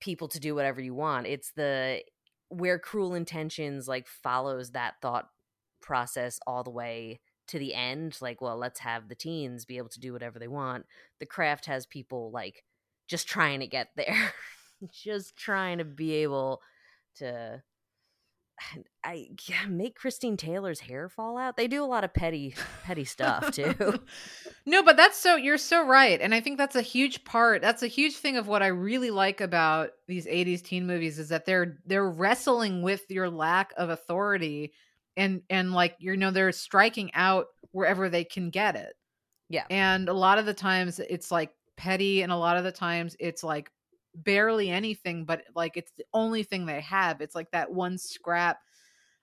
[0.00, 2.02] people to do whatever you want, it's the
[2.48, 5.30] where cruel intentions like follows that thought
[5.80, 9.88] process all the way to the end like well let's have the teens be able
[9.88, 10.86] to do whatever they want
[11.18, 12.64] the craft has people like
[13.08, 14.32] just trying to get there
[14.92, 16.60] just trying to be able
[17.16, 17.62] to
[19.02, 21.56] I yeah, make Christine Taylor's hair fall out.
[21.56, 23.74] They do a lot of petty petty stuff too.
[24.66, 26.20] no, but that's so you're so right.
[26.20, 27.62] And I think that's a huge part.
[27.62, 31.30] That's a huge thing of what I really like about these 80s teen movies is
[31.30, 34.72] that they're they're wrestling with your lack of authority
[35.16, 38.94] and and like you know they're striking out wherever they can get it.
[39.48, 39.64] Yeah.
[39.70, 43.16] And a lot of the times it's like petty and a lot of the times
[43.18, 43.70] it's like
[44.14, 48.58] barely anything but like it's the only thing they have it's like that one scrap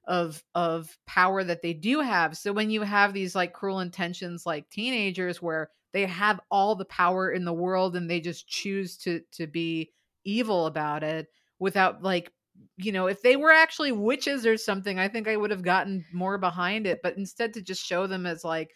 [0.08, 2.38] of of power that they do have.
[2.38, 6.86] So when you have these like cruel intentions like teenagers where they have all the
[6.86, 9.91] power in the world and they just choose to to be
[10.23, 11.28] evil about it
[11.60, 12.32] without like
[12.78, 16.04] you know if they were actually witches or something i think i would have gotten
[16.12, 18.71] more behind it but instead to just show them as like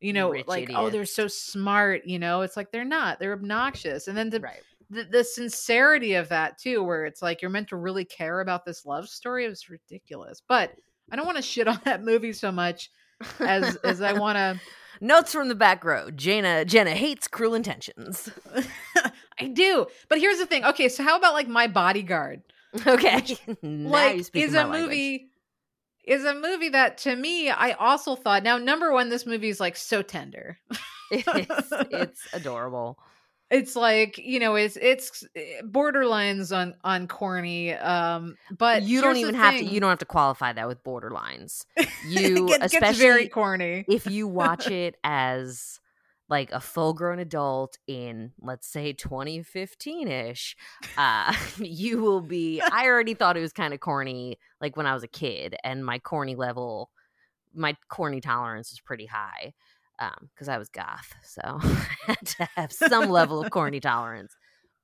[0.00, 3.32] you know Rich like oh they're so smart you know it's like they're not they're
[3.32, 4.08] obnoxious.
[4.08, 4.62] And then to right.
[4.92, 8.64] The, the sincerity of that too where it's like you're meant to really care about
[8.64, 10.72] this love story is ridiculous but
[11.10, 12.90] i don't want to shit on that movie so much
[13.40, 14.60] as as i want to
[15.00, 16.10] Notes from the back row.
[16.12, 18.30] Jana Jenna hates cruel intentions.
[19.40, 22.42] i do but here's the thing okay so how about like my bodyguard
[22.86, 23.36] Okay.
[23.62, 24.80] like is a language.
[24.80, 25.28] movie
[26.04, 29.58] is a movie that to me i also thought now number one this movie is
[29.60, 30.58] like so tender
[31.12, 32.98] it's, it's adorable.
[33.52, 39.18] It's like you know it's it's eh, borderlines on on corny um but you don't
[39.18, 41.64] even have to you don't have to qualify that with borderlines.
[42.06, 43.84] You gets especially very corny.
[43.88, 45.78] if you watch it as
[46.28, 50.54] like a full grown adult in let's say 2015ish
[50.96, 54.94] uh you will be i already thought it was kind of corny like when i
[54.94, 56.90] was a kid and my corny level
[57.54, 59.52] my corny tolerance is pretty high
[60.02, 64.34] um because i was goth so i had to have some level of corny tolerance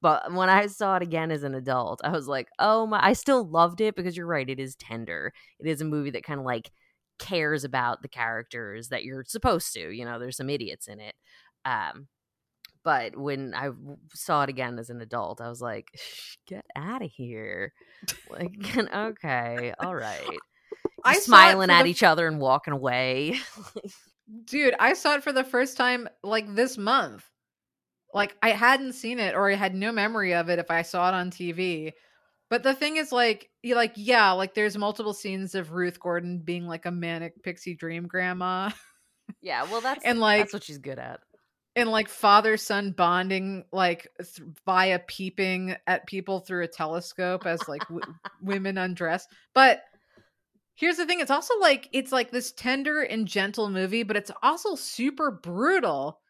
[0.00, 3.12] but when i saw it again as an adult i was like oh my i
[3.12, 6.40] still loved it because you're right it is tender it is a movie that kind
[6.40, 6.70] of like
[7.18, 9.90] cares about the characters that you're supposed to.
[9.90, 11.14] You know, there's some idiots in it.
[11.64, 12.08] Um,
[12.84, 13.70] but when I
[14.14, 15.88] saw it again as an adult, I was like,
[16.46, 17.72] "Get out of here!"
[18.30, 18.54] Like,
[18.94, 20.38] okay, all right.
[21.04, 23.38] I smiling at the- each other and walking away.
[24.44, 27.24] Dude i saw it for the first time like this month.
[28.14, 31.08] Like i hadn't seen it or i had no memory of it if i saw
[31.08, 31.92] it on tv
[32.50, 36.38] but the thing is like you like yeah like there's multiple scenes of ruth gordon
[36.38, 38.70] being like a manic pixie dream grandma
[39.42, 41.20] yeah, well, that's And, like- that's what she's good at.
[41.76, 47.68] and like father son bonding like th- via peeping at people through a telescope as
[47.68, 48.00] like w-
[48.42, 49.28] women undress.
[49.54, 49.82] But
[50.78, 54.30] here's the thing it's also like it's like this tender and gentle movie but it's
[54.42, 56.20] also super brutal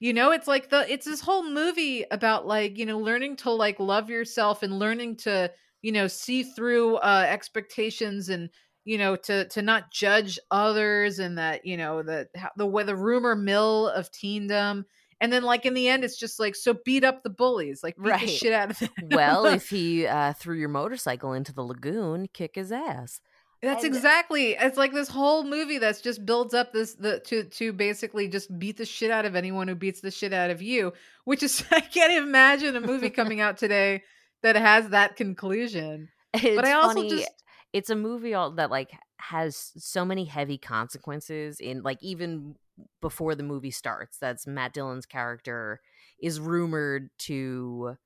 [0.00, 3.50] you know it's like the it's this whole movie about like you know learning to
[3.50, 8.50] like love yourself and learning to you know see through uh expectations and
[8.84, 12.96] you know to to not judge others and that you know the the way the
[12.96, 14.84] rumor mill of teendom
[15.20, 17.96] and then like in the end it's just like so beat up the bullies like
[18.02, 18.28] beat the Right.
[18.28, 22.54] shit out of them Well, if he uh, threw your motorcycle into the lagoon, kick
[22.54, 23.20] his ass.
[23.62, 24.52] That's And- exactly.
[24.58, 28.58] It's like this whole movie that's just builds up this the to to basically just
[28.58, 30.92] beat the shit out of anyone who beats the shit out of you,
[31.24, 34.02] which is I can't imagine a movie coming out today
[34.42, 36.08] that has that conclusion.
[36.32, 37.28] It's but I also funny, just
[37.72, 42.54] it's a movie all that like has so many heavy consequences in like even
[43.02, 45.80] before the movie starts that's matt dillon's character
[46.18, 47.96] is rumored to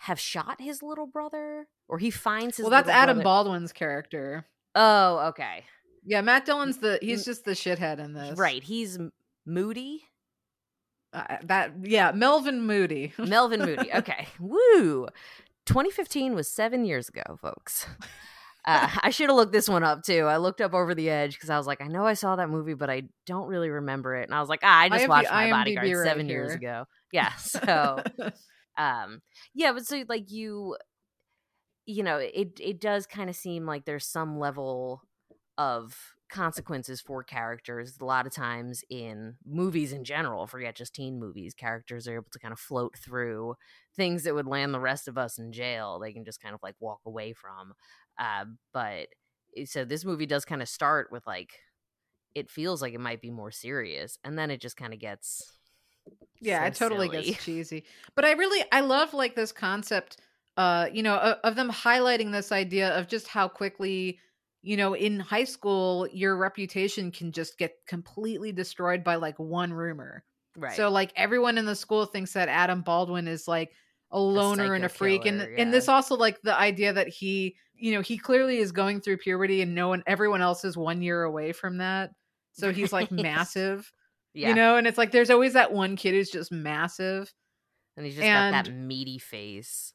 [0.00, 4.44] have shot his little brother or he finds his well, that's Adam brother- Baldwin's character.
[4.76, 5.64] Oh okay
[6.04, 8.38] Yeah, Matt Dillon's the he's just the shithead in this.
[8.38, 8.98] right he's
[9.44, 10.02] moody
[11.12, 13.12] Uh, that yeah, Melvin Moody.
[13.18, 15.08] melvin moody okay woo
[15.66, 17.86] 2015 was seven years ago folks
[18.68, 20.24] Uh, I should have looked this one up too.
[20.24, 22.50] I looked up Over the Edge because I was like, I know I saw that
[22.50, 24.24] movie, but I don't really remember it.
[24.24, 26.52] And I was like, ah, I just the watched My IMDb Bodyguard right seven years
[26.52, 26.84] ago.
[27.12, 28.02] Yeah, so
[28.76, 29.22] um,
[29.54, 30.76] yeah, but so like you,
[31.86, 35.02] you know, it it does kind of seem like there's some level
[35.58, 37.98] of consequences for characters.
[38.00, 42.30] A lot of times in movies in general, forget just teen movies, characters are able
[42.32, 43.54] to kind of float through
[43.94, 45.98] things that would land the rest of us in jail.
[46.00, 47.74] They can just kind of like walk away from.
[48.18, 49.08] Uh, but
[49.56, 51.52] eh, so this movie does kind of start with like
[52.34, 55.58] it feels like it might be more serious, and then it just kind of gets
[56.40, 57.08] yeah, so it totally silly.
[57.08, 57.84] gets cheesy.
[58.14, 60.18] But I really I love like this concept
[60.56, 64.18] uh you know of, of them highlighting this idea of just how quickly
[64.62, 69.72] you know in high school your reputation can just get completely destroyed by like one
[69.72, 70.24] rumor.
[70.56, 70.76] right.
[70.76, 73.72] So like everyone in the school thinks that Adam Baldwin is like
[74.10, 75.72] a loner and a freak and killer, and yeah.
[75.72, 79.60] this also like the idea that he you know he clearly is going through puberty
[79.62, 82.12] and no one everyone else is 1 year away from that.
[82.52, 83.92] So he's like massive,
[84.32, 87.32] yeah, you know, and it's like there's always that one kid who's just massive.
[87.96, 89.92] and he's just got that meaty face.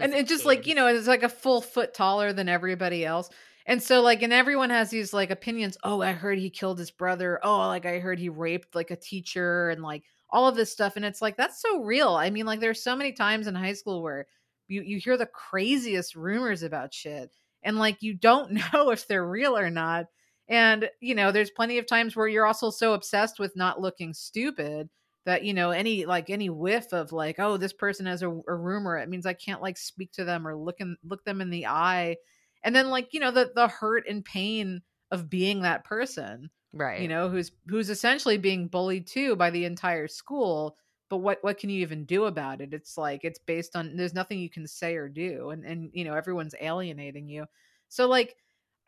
[0.00, 3.28] And it's just like you know it's like a full foot taller than everybody else.
[3.66, 6.90] And so like and everyone has these like opinions oh i heard he killed his
[6.90, 7.40] brother.
[7.42, 10.96] Oh like i heard he raped like a teacher and like all of this stuff.
[10.96, 12.10] And it's like that's so real.
[12.14, 14.26] I mean like there's so many times in high school where
[14.68, 17.30] you you hear the craziest rumors about shit
[17.62, 20.06] and like you don't know if they're real or not.
[20.48, 24.14] And you know there's plenty of times where you're also so obsessed with not looking
[24.14, 24.88] stupid
[25.26, 28.54] that you know any like any whiff of like oh this person has a, a
[28.54, 31.50] rumor it means i can't like speak to them or look in look them in
[31.50, 32.16] the eye.
[32.64, 37.00] And then like you know the the hurt and pain of being that person right.
[37.00, 40.76] you know who's who's essentially being bullied too by the entire school
[41.08, 42.74] but what what can you even do about it?
[42.74, 46.04] It's like it's based on there's nothing you can say or do and and you
[46.04, 47.46] know everyone's alienating you.
[47.88, 48.36] So like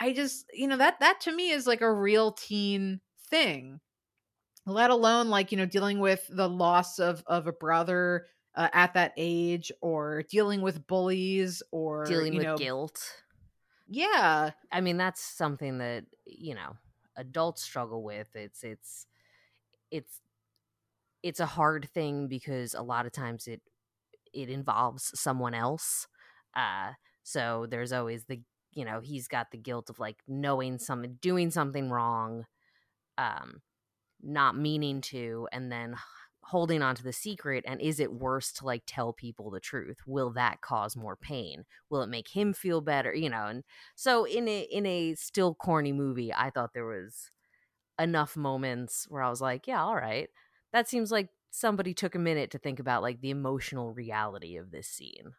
[0.00, 3.80] i just you know that that to me is like a real teen thing
[4.68, 8.94] let alone like you know dealing with the loss of of a brother uh, at
[8.94, 13.22] that age or dealing with bullies or dealing with know guilt.
[13.88, 16.76] yeah I mean, that's something that you know
[17.16, 18.28] adults struggle with.
[18.34, 19.06] It's it's
[19.90, 20.20] it's
[21.22, 23.62] it's a hard thing because a lot of times it
[24.32, 26.06] it involves someone else.
[26.54, 28.40] Uh, so there's always the
[28.72, 32.46] you know he's got the guilt of like knowing something, doing something wrong,
[33.16, 33.62] um,
[34.22, 35.96] not meaning to, and then
[36.42, 39.98] holding on to the secret and is it worse to like tell people the truth
[40.06, 44.24] will that cause more pain will it make him feel better you know and so
[44.24, 47.30] in a in a still corny movie i thought there was
[47.98, 50.30] enough moments where i was like yeah all right
[50.72, 54.70] that seems like somebody took a minute to think about like the emotional reality of
[54.70, 55.34] this scene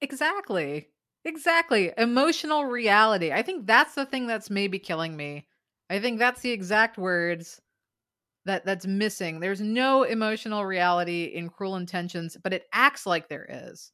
[0.00, 0.88] Exactly.
[1.24, 1.92] Exactly.
[1.98, 3.32] Emotional reality.
[3.32, 5.48] I think that's the thing that's maybe killing me.
[5.90, 7.60] I think that's the exact words
[8.46, 9.40] that that's missing.
[9.40, 13.92] There's no emotional reality in Cruel Intentions, but it acts like there is.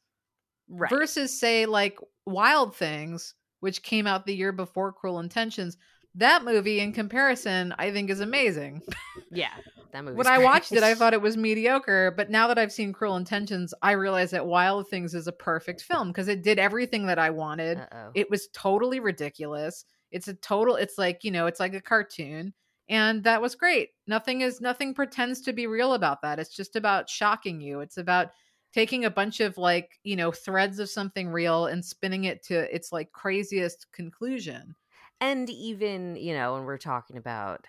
[0.69, 5.79] right Versus say like Wild Things, which came out the year before Cruel Intentions.
[6.15, 8.83] That movie in comparison, I think is amazing.
[9.31, 9.55] yeah
[9.93, 12.73] that movie when I watched it, I thought it was mediocre, but now that I've
[12.73, 16.59] seen Cruel Intentions, I realize that Wild Things is a perfect film because it did
[16.59, 17.79] everything that I wanted.
[17.79, 18.11] Uh-oh.
[18.15, 19.85] It was totally ridiculous.
[20.17, 22.55] It's a total it's like, you know, it's like a cartoon.
[22.89, 23.91] And that was great.
[24.07, 26.39] Nothing is nothing pretends to be real about that.
[26.41, 27.81] It's just about shocking you.
[27.81, 28.31] It's about
[28.73, 32.75] taking a bunch of like, you know, threads of something real and spinning it to
[32.75, 34.77] its like craziest conclusion.
[35.21, 37.67] and even you know when we're talking about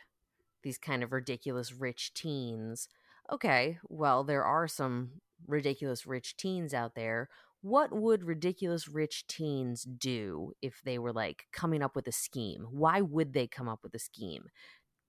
[0.64, 2.88] these kind of ridiculous rich teens
[3.32, 7.30] okay well there are some ridiculous rich teens out there
[7.62, 12.68] what would ridiculous rich teens do if they were like coming up with a scheme?
[12.70, 14.46] Why would they come up with a scheme?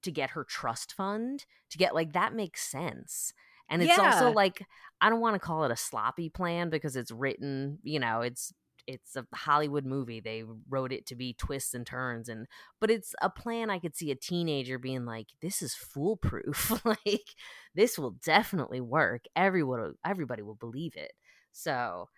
[0.02, 1.44] To get her trust fund?
[1.70, 3.32] To get like that makes sense.
[3.70, 4.64] And it's also like
[5.00, 8.52] i don't want to call it a sloppy plan because it's written you know it's
[8.87, 10.18] it's a hollywood movie.
[10.18, 12.46] They wrote it to be twists and turns and
[12.80, 16.72] but it's a plan i could see a teenager being like this is foolproof.
[16.84, 17.34] Like
[17.74, 19.24] this will definitely work.
[19.37, 21.12] Everyone everybody will believe it.
[21.52, 22.08] So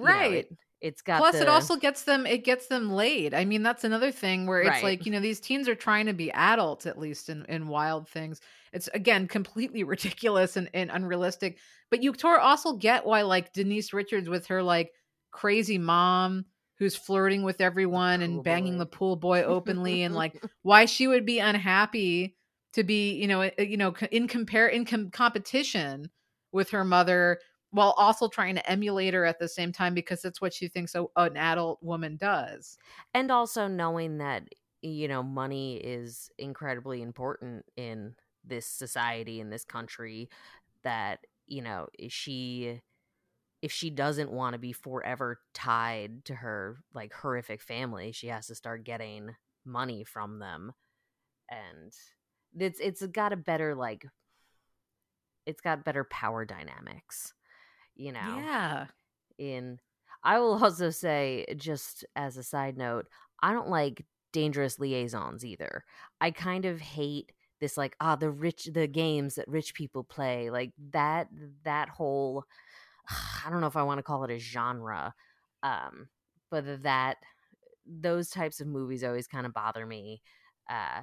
[0.00, 0.32] you know, Right.
[0.32, 2.26] it, it's got Plus, it also gets them.
[2.26, 3.32] It gets them laid.
[3.32, 4.82] I mean, that's another thing where it's Right.
[4.84, 8.08] like you know these teens are trying to be adults at least in in wild
[8.08, 8.40] things.
[8.72, 11.58] It's again completely ridiculous and, and unrealistic.
[11.90, 14.92] But you also get why like Denise Richards with her like
[15.30, 16.44] crazy mom
[16.78, 18.78] who's flirting with everyone and banging boy.
[18.78, 22.36] the pool boy openly and like why she would be unhappy
[22.74, 26.10] to be you know uh, you know in compare in com- competition
[26.52, 27.38] with her mother
[27.76, 30.94] while also trying to emulate her at the same time because that's what she thinks
[30.94, 32.78] a, an adult woman does.
[33.14, 34.48] and also knowing that
[34.82, 38.14] you know money is incredibly important in
[38.44, 40.28] this society in this country
[40.84, 42.80] that you know she
[43.62, 48.46] if she doesn't want to be forever tied to her like horrific family, she has
[48.46, 50.72] to start getting money from them.
[51.50, 51.92] And
[52.58, 54.06] it's it's got a better like
[55.46, 57.32] it's got better power dynamics,
[57.96, 58.36] you know.
[58.38, 58.86] Yeah.
[59.38, 59.78] In
[60.22, 63.06] I will also say just as a side note,
[63.42, 65.84] I don't like dangerous liaisons either.
[66.20, 70.50] I kind of hate this like ah the rich the games that rich people play
[70.50, 71.28] like that
[71.64, 72.44] that whole
[73.46, 75.14] I don't know if I want to call it a genre,
[75.62, 76.08] um,
[76.50, 77.18] but that
[77.86, 80.22] those types of movies always kind of bother me.
[80.68, 81.02] Uh,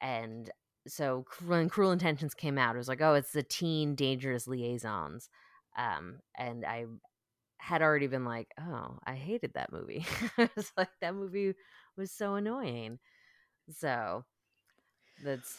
[0.00, 0.50] and
[0.88, 5.28] so when Cruel Intentions came out, it was like, oh, it's the teen dangerous liaisons.
[5.76, 6.86] Um, and I
[7.58, 10.04] had already been like, oh, I hated that movie.
[10.38, 11.54] it's like that movie
[11.96, 12.98] was so annoying.
[13.70, 14.24] So
[15.24, 15.56] that's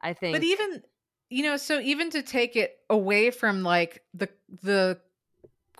[0.00, 0.82] I think But even
[1.28, 4.28] you know, so even to take it away from like the
[4.62, 5.00] the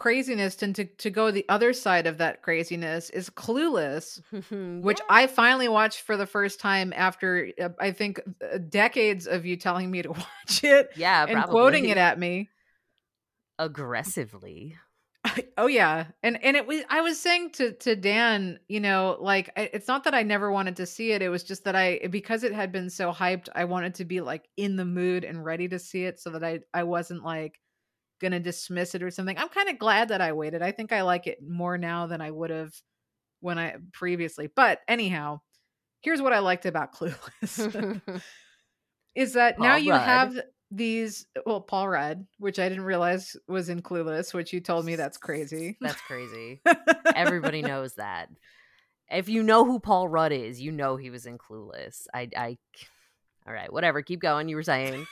[0.00, 4.22] craziness and to, to go the other side of that craziness is clueless
[4.82, 9.44] which i finally watched for the first time after uh, i think uh, decades of
[9.44, 12.48] you telling me to watch it yeah, and quoting it at me
[13.61, 14.76] aggressively.
[15.58, 19.50] oh yeah and and it was i was saying to to dan you know like
[19.54, 22.42] it's not that i never wanted to see it it was just that i because
[22.42, 25.68] it had been so hyped i wanted to be like in the mood and ready
[25.68, 27.61] to see it so that i i wasn't like
[28.18, 31.02] gonna dismiss it or something i'm kind of glad that i waited i think i
[31.02, 32.72] like it more now than i would have
[33.40, 35.38] when i previously but anyhow
[36.00, 38.00] here's what i liked about clueless
[39.14, 40.00] is that now you Rudd.
[40.02, 40.40] have
[40.70, 44.94] these well paul rudd which i didn't realize was in clueless which you told me
[44.94, 46.60] that's crazy That's crazy.
[47.14, 48.28] Everybody knows that.
[49.10, 52.06] If you know who Paul Rudd is, you know he was in Clueless.
[52.14, 52.58] I, I,
[53.46, 54.02] all right, whatever.
[54.02, 54.48] Keep going.
[54.48, 55.06] You were saying,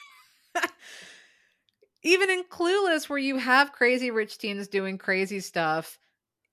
[2.03, 5.99] even in clueless where you have crazy rich teens doing crazy stuff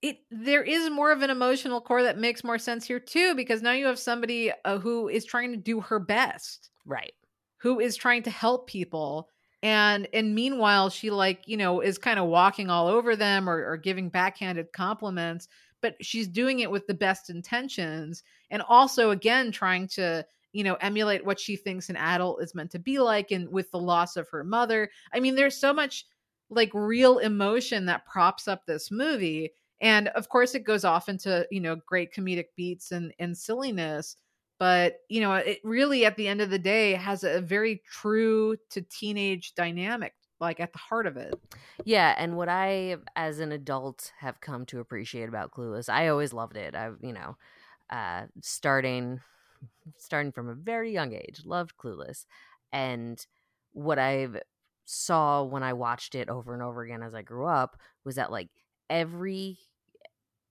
[0.02, 3.62] it there is more of an emotional core that makes more sense here too because
[3.62, 7.14] now you have somebody uh, who is trying to do her best right?
[7.66, 9.28] Who is trying to help people.
[9.64, 13.68] And and meanwhile she like you know is kind of walking all over them or,
[13.68, 15.48] or giving backhanded compliments
[15.82, 20.76] but she's doing it with the best intentions and also again trying to you know
[20.76, 24.16] emulate what she thinks an adult is meant to be like and with the loss
[24.16, 24.92] of her mother.
[25.12, 26.06] I mean there's so much
[26.52, 29.52] like real emotion that props up this movie.
[29.82, 34.18] And of course it goes off into you know great comedic beats and and silliness
[34.60, 38.56] but you know it really at the end of the day has a very true
[38.70, 41.34] to teenage dynamic like at the heart of it
[41.84, 46.34] Yeah, and what I, as an adult, have come to appreciate about Clueless, I always
[46.34, 46.76] loved it.
[46.76, 47.38] I've, you know,
[47.90, 49.22] uh, starting,
[49.98, 52.26] starting from a very young age, loved Clueless,
[52.72, 53.26] and
[53.74, 54.28] what I
[54.86, 58.32] saw when I watched it over and over again as I grew up was that
[58.32, 58.50] like
[58.90, 59.58] every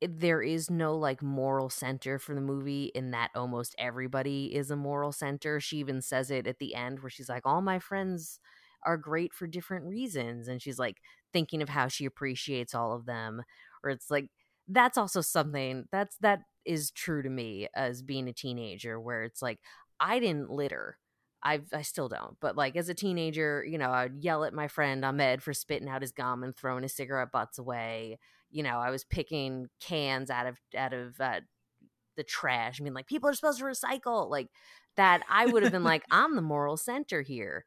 [0.08, 4.76] there is no like moral center for the movie in that almost everybody is a
[4.76, 5.60] moral center.
[5.60, 8.40] She even says it at the end where she's like all my friends
[8.84, 10.98] are great for different reasons and she's like
[11.32, 13.42] thinking of how she appreciates all of them
[13.82, 14.28] or it's like
[14.68, 19.42] that's also something that's that is true to me as being a teenager where it's
[19.42, 19.58] like
[20.00, 20.98] I didn't litter.
[21.42, 24.68] I I still don't, but like as a teenager, you know, I'd yell at my
[24.68, 28.18] friend Ahmed for spitting out his gum and throwing his cigarette butts away.
[28.54, 31.40] You know, I was picking cans out of out of uh,
[32.16, 32.80] the trash.
[32.80, 34.48] I mean, like people are supposed to recycle, like
[34.96, 35.22] that.
[35.28, 37.64] I would have been like, I'm the moral center here.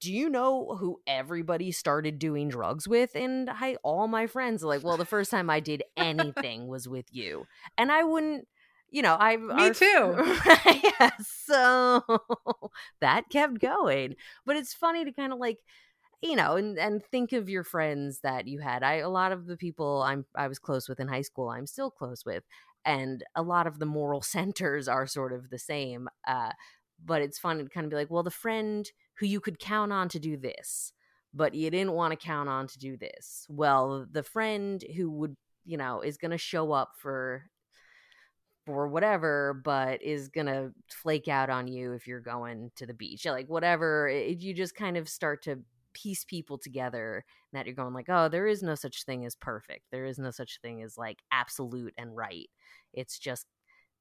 [0.00, 3.16] Do you know who everybody started doing drugs with?
[3.16, 6.88] And I, all my friends are like, well, the first time I did anything was
[6.88, 7.46] with you,
[7.76, 8.46] and I wouldn't
[8.90, 10.34] you know, I Me too.
[11.00, 12.02] yeah, so
[13.00, 14.16] that kept going.
[14.46, 15.58] But it's funny to kind of like,
[16.22, 18.82] you know, and and think of your friends that you had.
[18.82, 21.66] I a lot of the people I'm I was close with in high school, I'm
[21.66, 22.44] still close with,
[22.84, 26.08] and a lot of the moral centers are sort of the same.
[26.26, 26.50] Uh,
[27.04, 29.92] but it's fun to kind of be like, well, the friend who you could count
[29.92, 30.92] on to do this,
[31.32, 33.46] but you didn't want to count on to do this.
[33.48, 37.44] Well, the friend who would you know is going to show up for
[38.66, 43.24] or whatever, but is gonna flake out on you if you're going to the beach.
[43.24, 45.60] Like whatever, it, you just kind of start to
[46.02, 49.84] piece people together that you're going like, oh, there is no such thing as perfect.
[49.90, 52.48] There is no such thing as like absolute and right.
[52.92, 53.46] It's just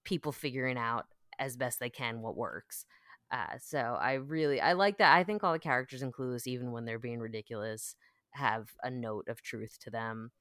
[0.03, 1.05] people figuring out
[1.39, 2.85] as best they can what works.
[3.31, 5.15] Uh, so I really I like that.
[5.15, 7.95] I think all the characters in Clueless, even when they're being ridiculous,
[8.31, 10.31] have a note of truth to them.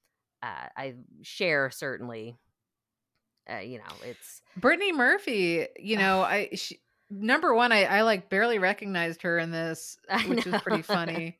[0.42, 2.36] Uh, I share certainly
[3.50, 6.80] uh, you know, it's brittany murphy you know i she,
[7.10, 9.96] number one I, I like barely recognized her in this
[10.26, 11.38] which is pretty funny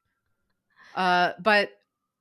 [0.96, 1.70] uh but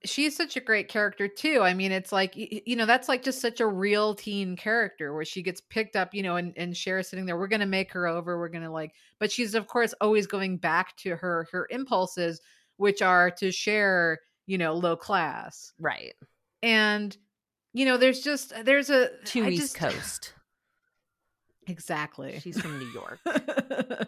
[0.05, 1.61] she's such a great character too.
[1.61, 5.25] I mean, it's like you know, that's like just such a real teen character where
[5.25, 7.37] she gets picked up, you know, and and Cher's sitting there.
[7.37, 8.39] We're gonna make her over.
[8.39, 12.41] We're gonna like, but she's of course always going back to her her impulses,
[12.77, 16.13] which are to share, you know, low class, right?
[16.61, 17.15] And
[17.73, 20.33] you know, there's just there's a to I East just, Coast.
[21.67, 22.39] Exactly.
[22.41, 23.19] She's from New York.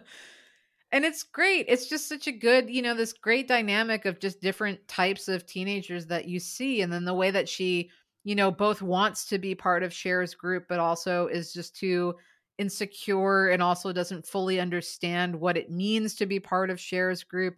[0.92, 1.66] and it's great.
[1.68, 5.46] It's just such a good, you know, this great dynamic of just different types of
[5.46, 6.82] teenagers that you see.
[6.82, 7.90] And then the way that she,
[8.24, 12.16] you know, both wants to be part of Cher's group, but also is just too
[12.58, 17.58] insecure and also doesn't fully understand what it means to be part of Cher's group.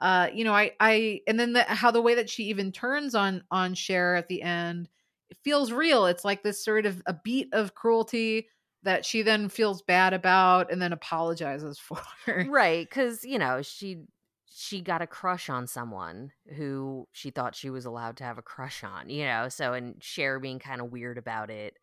[0.00, 3.14] Uh, you know, I, I, and then the, how the way that she even turns
[3.14, 4.88] on on Cher at the end,
[5.30, 6.04] it feels real.
[6.06, 8.48] It's like this sort of a beat of cruelty
[8.86, 12.00] that she then feels bad about and then apologizes for.
[12.48, 14.04] right, cuz you know, she
[14.48, 18.42] she got a crush on someone who she thought she was allowed to have a
[18.42, 19.48] crush on, you know.
[19.48, 21.76] So and Cher being kind of weird about it.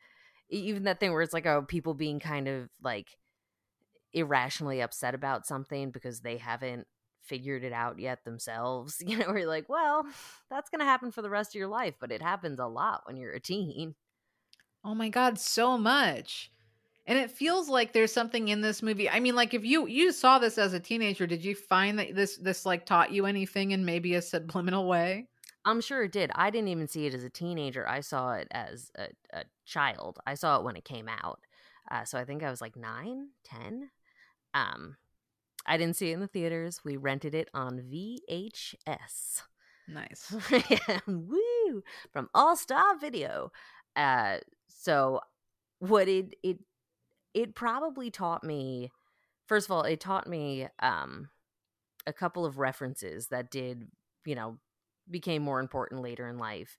[0.50, 3.18] Even that thing where it's like oh people being kind of like
[4.14, 6.88] irrationally upset about something because they haven't
[7.22, 9.02] figured it out yet themselves.
[9.06, 10.06] You know, we're like, well,
[10.50, 13.02] that's going to happen for the rest of your life, but it happens a lot
[13.06, 13.96] when you're a teen.
[14.84, 16.52] Oh my god, so much
[17.06, 20.12] and it feels like there's something in this movie i mean like if you you
[20.12, 23.72] saw this as a teenager did you find that this this like taught you anything
[23.72, 25.28] in maybe a subliminal way?
[25.66, 28.48] I'm sure it did i didn't even see it as a teenager i saw it
[28.52, 31.40] as a, a child i saw it when it came out
[31.90, 33.90] uh, so i think i was like nine ten
[34.54, 34.98] um
[35.66, 39.44] i didn't see it in the theaters we rented it on vhs
[39.88, 40.34] nice.
[41.08, 43.52] Woo from all star video
[43.96, 44.38] uh
[44.68, 45.22] so
[45.80, 46.58] what it it
[47.34, 48.92] it probably taught me
[49.48, 51.30] first of all it taught me um
[52.06, 53.88] a couple of references that did
[54.26, 54.58] you know
[55.10, 56.78] became more important later in life.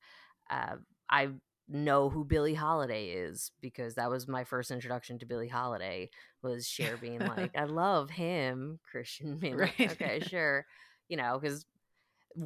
[0.50, 0.76] Uh,
[1.10, 1.28] i
[1.68, 6.10] know who billie holiday is because that was my first introduction to billie holiday
[6.42, 9.72] was Cher being like i love him christian being right.
[9.78, 10.66] like okay sure
[11.08, 11.64] you know because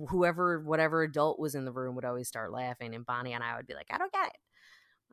[0.09, 3.57] whoever whatever adult was in the room would always start laughing and bonnie and i
[3.57, 4.37] would be like i don't get it.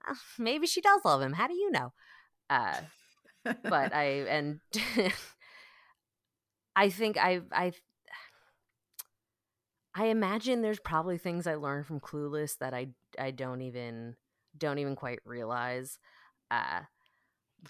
[0.06, 1.91] Well, maybe she does love him how do you know
[2.50, 2.78] uh,
[3.43, 4.60] but I and
[6.76, 7.74] I think I I
[9.96, 14.16] I imagine there's probably things I learned from Clueless that I I don't even
[14.58, 16.00] don't even quite realize.
[16.52, 16.82] Uh,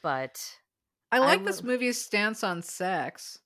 [0.01, 0.41] but
[1.11, 3.39] I like I this movie's stance on sex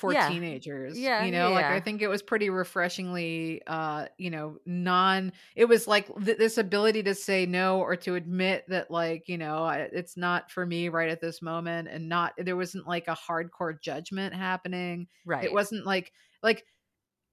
[0.00, 0.28] for yeah.
[0.28, 0.98] teenagers.
[0.98, 1.24] Yeah.
[1.24, 1.54] You know, yeah.
[1.56, 6.38] like I think it was pretty refreshingly uh, you know, non it was like th-
[6.38, 10.64] this ability to say no or to admit that like, you know, it's not for
[10.64, 15.06] me right at this moment and not there wasn't like a hardcore judgment happening.
[15.26, 15.44] Right.
[15.44, 16.64] It wasn't like like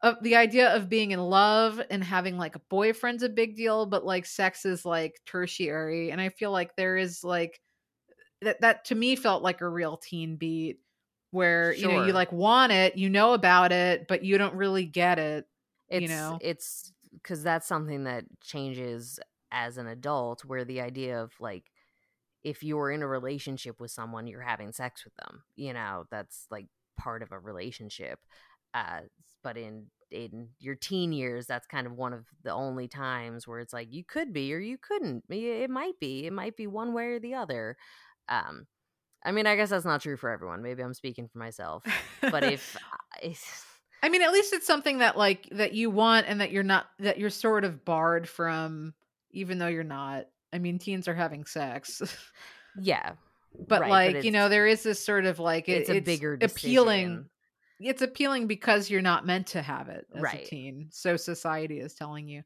[0.02, 3.86] uh, the idea of being in love and having like a boyfriend's a big deal,
[3.86, 6.12] but like sex is like tertiary.
[6.12, 7.60] And I feel like there is like
[8.42, 10.80] that that to me felt like a real teen beat
[11.32, 11.92] where sure.
[11.92, 15.20] you know you like want it, you know about it, but you don't really get
[15.20, 15.46] it.
[15.90, 19.20] It's, you know, it's because that's something that changes
[19.52, 21.66] as an adult, where the idea of like
[22.44, 25.44] if you're in a relationship with someone, you're having sex with them.
[25.56, 26.68] You know, that's like
[26.98, 28.20] part of a relationship.
[28.74, 29.02] Uh,
[29.44, 33.60] but in in your teen years, that's kind of one of the only times where
[33.60, 35.24] it's like you could be or you couldn't.
[35.30, 36.26] It might be.
[36.26, 37.78] It might be one way or the other.
[38.30, 38.68] Um,
[39.24, 40.62] I mean, I guess that's not true for everyone.
[40.62, 41.84] Maybe I'm speaking for myself.
[42.22, 42.78] But if,
[43.22, 46.64] if I mean, at least it's something that like that you want and that you're
[46.64, 48.94] not that you're sort of barred from
[49.32, 50.26] even though you're not.
[50.54, 52.02] I mean, teens are having sex.
[52.80, 53.14] yeah.
[53.68, 55.98] But right, like, but you know, there is this sort of like it, it's a
[55.98, 56.70] it's bigger decision.
[56.70, 57.26] appealing
[57.80, 60.42] it's appealing because you're not meant to have it as right.
[60.42, 60.88] a teen.
[60.92, 62.44] So society is telling you.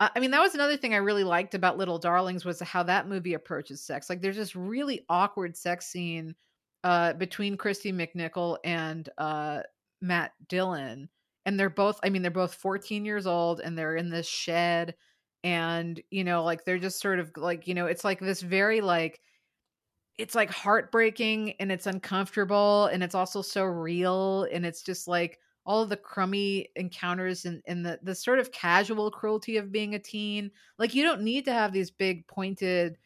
[0.00, 3.08] I mean, that was another thing I really liked about Little Darlings was how that
[3.08, 4.10] movie approaches sex.
[4.10, 6.34] Like, there's this really awkward sex scene
[6.82, 9.62] uh, between Kristy McNichol and uh,
[10.00, 11.08] Matt Dillon,
[11.46, 12.00] and they're both.
[12.02, 14.96] I mean, they're both 14 years old, and they're in this shed,
[15.44, 18.80] and you know, like they're just sort of like you know, it's like this very
[18.80, 19.20] like
[20.18, 25.38] it's like heartbreaking and it's uncomfortable and it's also so real and it's just like
[25.66, 29.94] all of the crummy encounters and, and the, the sort of casual cruelty of being
[29.94, 30.50] a teen.
[30.78, 32.98] Like you don't need to have these big pointed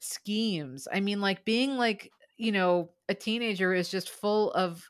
[0.00, 0.86] schemes.
[0.92, 4.88] I mean, like being like, you know, a teenager is just full of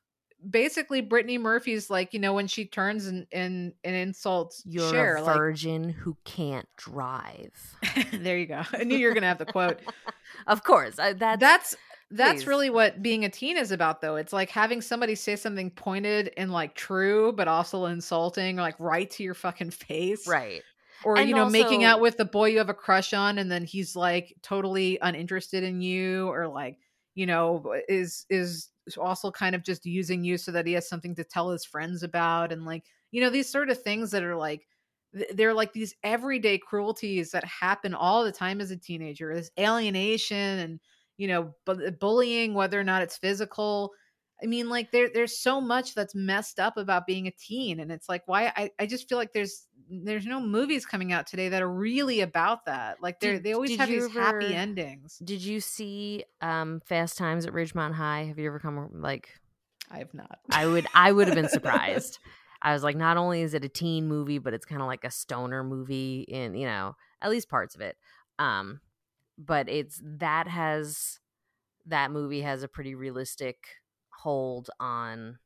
[0.51, 5.17] basically Brittany Murphy's like, you know, when she turns and and, and insults You're Cher,
[5.17, 7.53] a virgin like, who can't drive.
[8.13, 8.63] there you go.
[8.73, 9.81] I knew you were gonna have the quote.
[10.47, 10.99] of course.
[10.99, 11.77] Uh, that's that's
[12.15, 12.47] that's Please.
[12.47, 14.17] really what being a teen is about though.
[14.17, 18.79] It's like having somebody say something pointed and like true but also insulting or like
[18.79, 20.27] right to your fucking face.
[20.27, 20.63] Right.
[21.05, 23.51] Or And you know making out with the boy you have a crush on and
[23.51, 26.79] then he's like totally uninterested in you or like
[27.15, 31.15] you know is is also kind of just using you so that he has something
[31.17, 34.37] to tell his friends about and like you know these sort of things that are
[34.37, 34.67] like
[35.35, 40.59] they're like these everyday cruelties that happen all the time as a teenager this alienation
[40.59, 40.81] and
[41.17, 43.93] you know bu- bullying whether or not it's physical.
[44.43, 47.91] I mean like there there's so much that's messed up about being a teen and
[47.93, 51.51] it's like why i, I just feel like there's there's no movies coming out today
[51.51, 53.03] that are really about that.
[53.03, 55.21] Like they they always have these happy endings.
[55.23, 58.25] did you see um fast times at ridgemont high?
[58.25, 59.29] Have you ever come like
[59.91, 60.39] i have not.
[60.51, 62.19] I would I would have been surprised.
[62.63, 65.05] I was like, not only is it a teen movie, but it's kind of like
[65.05, 67.97] a stoner movie in, you know, at least parts of it.
[68.39, 68.81] Um,
[69.39, 71.21] but it's that has
[71.87, 73.57] that movie has a pretty realistic
[74.23, 75.39] hold on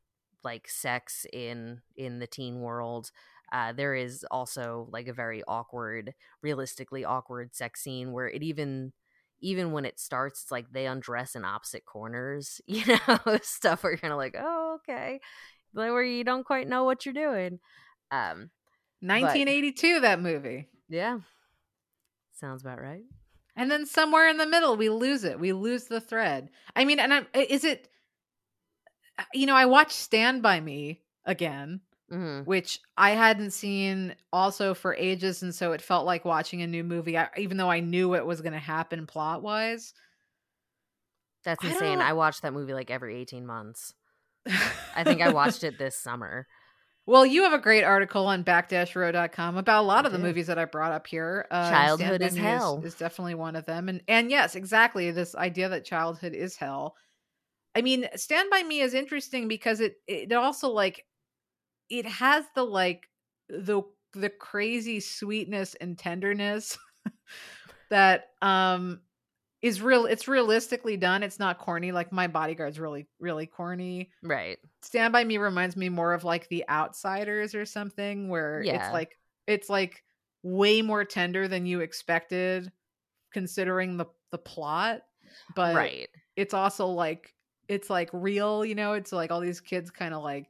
[0.43, 3.11] like sex in in the teen world.
[3.51, 8.93] Uh, there is also like a very awkward, realistically awkward sex scene where it even
[9.41, 13.93] even when it starts, it's like they undress in opposite corners, you know, stuff where
[13.93, 15.19] you're kind of like, oh, okay,
[15.73, 17.59] like where you don't quite know what you're doing.
[18.11, 18.49] Um,
[19.01, 21.19] 1982 that movie yeah,
[22.33, 23.03] sounds about right.
[23.59, 26.99] And then somewhere in the middle we lose it we lose the thread i mean
[26.99, 27.89] and i is it
[29.19, 34.73] uh, you know i watched stand by me again hmm which i hadn't seen also
[34.73, 37.81] for ages and so it felt like watching a new movie I, even though i
[37.81, 39.93] knew what was going to happen plot wise
[41.43, 41.99] That's insane.
[41.99, 43.93] don't- I watch that movie like every 18 months.
[44.95, 46.47] I think I watched it this summer.
[47.05, 50.59] Well you have a great article on backdashrow.com about a lot of the movies that
[50.59, 52.81] i brought up here uh, Childhood is hell.
[52.83, 53.89] is definitely one of them.
[53.89, 56.95] And and yes exactly this idea that childhood is hell.
[57.75, 61.05] I mean, Stand by Me is interesting because it it also like
[61.89, 63.07] it has the like
[63.47, 63.83] the
[64.13, 66.77] the crazy sweetness and tenderness
[67.89, 69.01] that um
[69.61, 71.23] is real it's realistically done.
[71.23, 74.11] It's not corny like my bodyguard's really really corny.
[74.23, 74.57] Right.
[74.81, 78.83] Stand by Me reminds me more of like The Outsiders or something where Yeah.
[78.85, 80.03] it's like it's like
[80.43, 82.71] way more tender than you expected
[83.33, 85.01] considering the the plot.
[85.55, 86.07] But right.
[86.35, 87.33] it's also like
[87.67, 90.47] it's like real you know it's like all these kids kind of like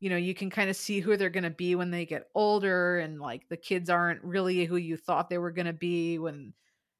[0.00, 2.28] you know you can kind of see who they're going to be when they get
[2.34, 6.18] older and like the kids aren't really who you thought they were going to be
[6.18, 6.52] when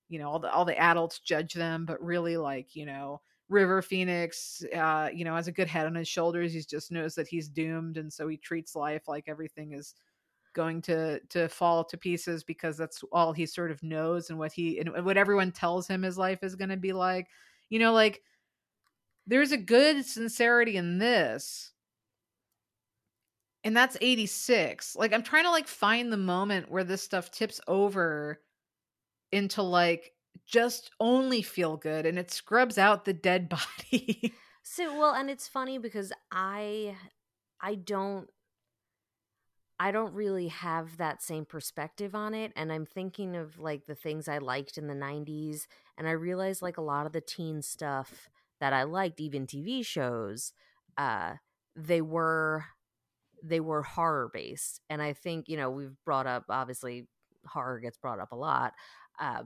[0.09, 3.81] you know all the all the adults judge them but really like you know river
[3.83, 7.29] phoenix uh you know has a good head on his shoulders he just knows that
[7.29, 9.95] he's doomed and so he treats life like everything is
[10.57, 14.51] going to to fall to pieces because that's all he sort of knows and what
[14.51, 17.29] he and what everyone tells him his life is going to be like.
[17.69, 18.23] You know like
[19.27, 21.73] there's a good sincerity in this
[23.65, 27.61] and that's 86 like i'm trying to like find the moment where this stuff tips
[27.67, 28.41] over
[29.33, 30.13] into like
[30.47, 33.49] just only feel good and it scrubs out the dead
[33.91, 34.35] body.
[34.63, 36.97] So well, and it's funny because I
[37.61, 38.29] I don't
[39.79, 43.95] I don't really have that same perspective on it and I'm thinking of like the
[43.95, 45.67] things I liked in the 90s
[45.99, 49.85] and I realized like a lot of the teen stuff that I liked even TV
[49.85, 50.53] shows
[50.97, 51.35] uh
[51.75, 52.65] they were
[53.43, 57.07] they were horror based and I think you know we've brought up obviously
[57.47, 58.73] horror gets brought up a lot
[59.19, 59.43] uh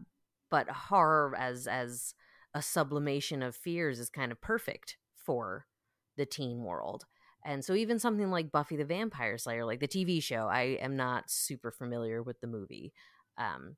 [0.51, 2.15] but horror as as
[2.55, 5.67] a sublimation of fears is kind of perfect for
[6.17, 7.05] the teen world.
[7.45, 10.97] And so even something like Buffy the Vampire Slayer, like the TV show, I am
[10.97, 12.93] not super familiar with the movie.
[13.39, 13.77] Um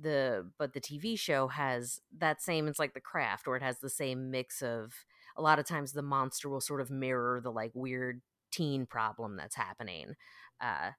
[0.00, 3.80] the but the TV show has that same it's like the craft or it has
[3.80, 4.92] the same mix of
[5.36, 8.20] a lot of times the monster will sort of mirror the like weird
[8.52, 10.14] teen problem that's happening.
[10.60, 10.90] Uh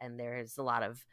[0.00, 1.04] and there's a lot of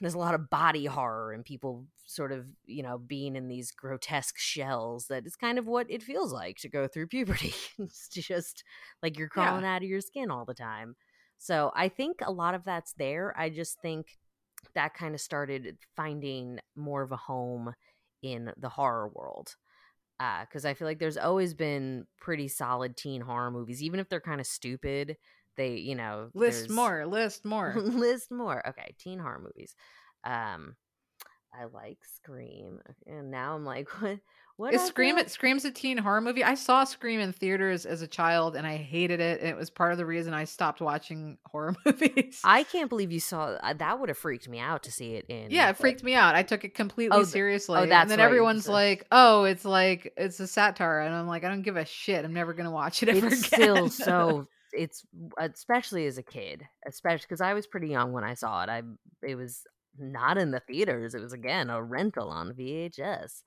[0.00, 3.70] there's a lot of body horror and people sort of you know being in these
[3.70, 7.54] grotesque shells that is kind of what it feels like to go through puberty.
[7.78, 8.64] It's just
[9.02, 9.60] like you're Yeah.
[9.60, 10.96] crawling out of your skin all the time.
[11.38, 13.34] So i think a lot of that's there.
[13.38, 14.18] I just think
[14.74, 17.74] that kind of started finding more of a home
[18.22, 19.56] in the horror world
[20.20, 24.08] uh, because i feel like there's always been pretty solid teen horror movies even if
[24.08, 25.16] they're kind of stupid
[25.56, 28.66] they you know list more list more list more.
[28.68, 29.74] Okay, teen horror movies.
[30.24, 30.76] Um,
[31.54, 34.18] I like Scream, and now I'm like, what?
[34.58, 36.44] What Is Scream it Scream's a teen horror movie?
[36.44, 39.40] I saw Scream in theaters as a child and I hated it.
[39.40, 42.38] And it was part of the reason I stopped watching horror movies.
[42.44, 43.98] I can't believe you saw uh, that.
[43.98, 45.50] Would have freaked me out to see it in.
[45.50, 46.34] yeah, it freaked me out.
[46.34, 47.78] I took it completely Oh, seriously.
[47.80, 51.44] oh, and that's then everyone's like, "Oh, it's like it's a satire," and I'm like,
[51.44, 52.22] "I don't give a shit.
[52.24, 54.48] I'm never gonna watch it ever It's again." still so.
[54.72, 55.04] It's
[55.38, 58.68] especially as a kid, especially because I was pretty young when I saw it.
[58.70, 58.82] I
[59.22, 59.64] it was
[59.98, 61.14] not in the theaters.
[61.14, 63.42] It was again a rental on VHS,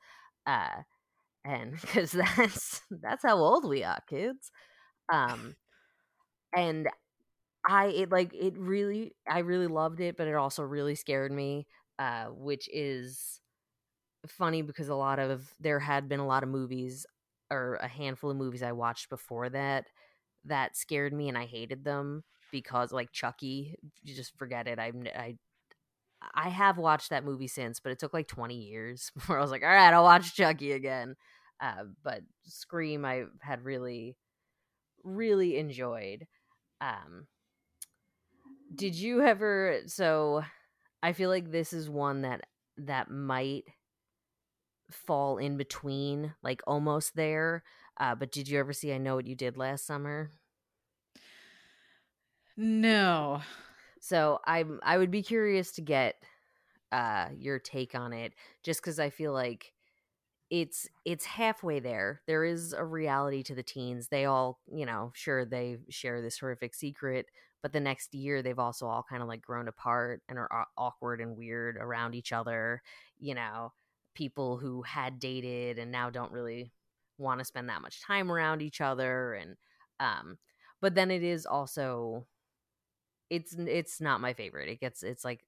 [0.45, 0.83] uh,
[1.45, 4.51] and because that's that's how old we are, kids.
[5.13, 5.55] Um,
[6.55, 6.87] and
[7.67, 11.67] I it like it really I really loved it, but it also really scared me.
[11.99, 13.41] Uh, which is
[14.27, 17.05] funny because a lot of there had been a lot of movies
[17.51, 19.85] or a handful of movies I watched before that
[20.45, 24.79] that scared me and I hated them because like Chucky, you just forget it.
[24.79, 25.35] I I
[26.33, 29.51] I have watched that movie since, but it took like 20 years before I was
[29.51, 31.15] like, all right, I'll watch Chucky again.
[31.61, 34.17] Uh, but Scream, I had really,
[35.03, 36.27] really enjoyed.
[36.81, 37.27] Um,
[38.73, 39.79] did you ever?
[39.87, 40.43] So,
[41.01, 42.41] I feel like this is one that
[42.77, 43.63] that might
[44.91, 47.63] fall in between, like almost there.
[47.97, 50.31] Uh, but did you ever see I Know What You Did Last Summer?
[52.57, 53.41] no.
[53.99, 56.23] So I I would be curious to get
[56.91, 58.33] uh your take on it
[58.63, 59.73] just cuz I feel like
[60.51, 62.23] it's it's halfway there.
[62.27, 64.09] There is a reality to the teens.
[64.09, 67.27] They all, you know, sure they share this horrific secret,
[67.63, 71.21] but the next year they've also all kind of like grown apart and are awkward
[71.21, 72.83] and weird around each other,
[73.19, 73.73] you know,
[74.15, 76.73] people who had dated and now don't really
[77.17, 79.55] want to spend that much time around each other and
[79.99, 80.37] um
[80.81, 82.25] but then it is also
[83.29, 84.69] it's it's not my favorite.
[84.69, 85.45] It gets it's like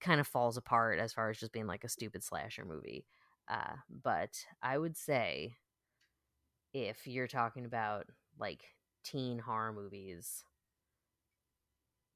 [0.00, 3.06] kind of falls apart as far as just being like a stupid slasher movie.
[3.48, 5.54] Uh, but I would say
[6.72, 8.06] if you're talking about
[8.38, 8.62] like
[9.04, 10.44] teen horror movies,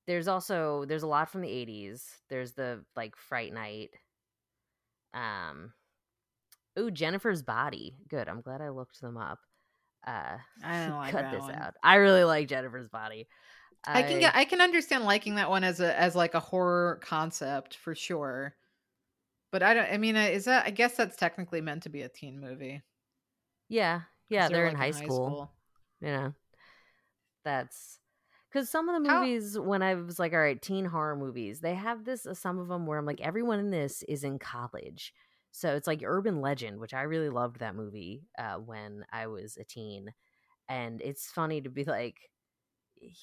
[0.07, 2.05] there's also there's a lot from the 80s.
[2.29, 3.91] There's the like Fright Night.
[5.15, 5.73] Um
[6.79, 7.97] Ooh, Jennifer's Body.
[8.09, 8.29] Good.
[8.29, 9.39] I'm glad I looked them up.
[10.07, 11.55] Uh I don't like cut that this one.
[11.55, 11.75] out.
[11.83, 13.27] I really like Jennifer's Body.
[13.89, 17.01] I can get I can understand liking that one as a as like a horror
[17.03, 18.55] concept for sure.
[19.53, 22.09] But I don't I mean is that I guess that's technically meant to be a
[22.09, 22.83] teen movie.
[23.69, 25.53] Yeah, yeah, they're, in like, high, school.
[26.01, 26.35] You know,
[27.45, 27.99] that's
[28.51, 31.61] because some of the How- movies when I was like, all right, teen horror movies,
[31.61, 32.27] they have this.
[32.27, 35.13] uh, Some of them where I'm like, everyone in this is in college,
[35.57, 39.57] so it's like Urban Legend, which I really loved that movie uh, when I was
[39.57, 40.13] a teen,
[40.69, 42.17] and it's funny to be like,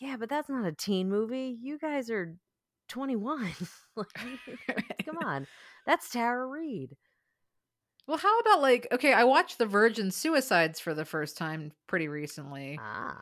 [0.01, 1.55] yeah, but that's not a teen movie.
[1.61, 2.35] You guys are
[2.89, 3.51] 21.
[3.95, 4.07] like,
[5.05, 5.45] come on,
[5.85, 6.97] that's Tara Reid.
[8.07, 12.07] Well, how about like okay, I watched The Virgin Suicides for the first time pretty
[12.07, 12.79] recently.
[12.81, 13.21] Ah,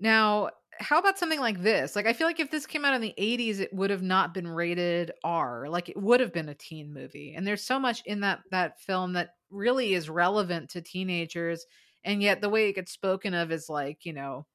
[0.00, 0.48] Now,
[0.82, 1.96] how about something like this?
[1.96, 4.34] Like I feel like if this came out in the 80s it would have not
[4.34, 5.68] been rated R.
[5.68, 7.34] Like it would have been a teen movie.
[7.34, 11.66] And there's so much in that that film that really is relevant to teenagers
[12.04, 14.46] and yet the way it gets spoken of is like, you know,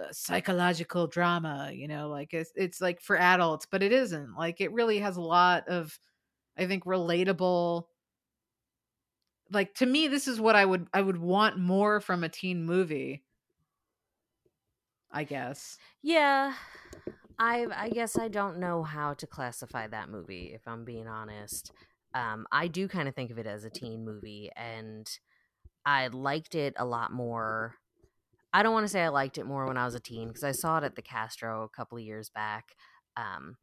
[0.00, 4.34] uh, psychological drama, you know, like it's it's like for adults, but it isn't.
[4.36, 5.98] Like it really has a lot of
[6.58, 7.84] I think relatable
[9.50, 12.64] like to me this is what I would I would want more from a teen
[12.64, 13.24] movie.
[15.10, 15.78] I guess.
[16.02, 16.54] Yeah,
[17.38, 21.72] I I guess I don't know how to classify that movie if I'm being honest.
[22.14, 25.08] Um, I do kind of think of it as a teen movie, and
[25.84, 27.76] I liked it a lot more.
[28.52, 30.44] I don't want to say I liked it more when I was a teen because
[30.44, 32.74] I saw it at the Castro a couple of years back,
[33.16, 33.56] um,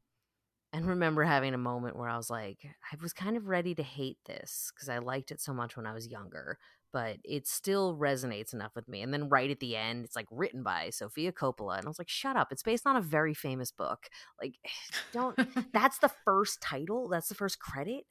[0.73, 2.59] and remember having a moment where I was like,
[2.91, 5.85] I was kind of ready to hate this because I liked it so much when
[5.85, 6.57] I was younger,
[6.95, 9.01] but it still resonates enough with me.
[9.01, 11.99] And then right at the end, it's like written by Sofia Coppola, and I was
[11.99, 12.53] like, shut up!
[12.53, 14.07] It's based on a very famous book.
[14.41, 14.55] Like,
[15.11, 15.37] don't
[15.73, 18.05] that's the first title that's the first credit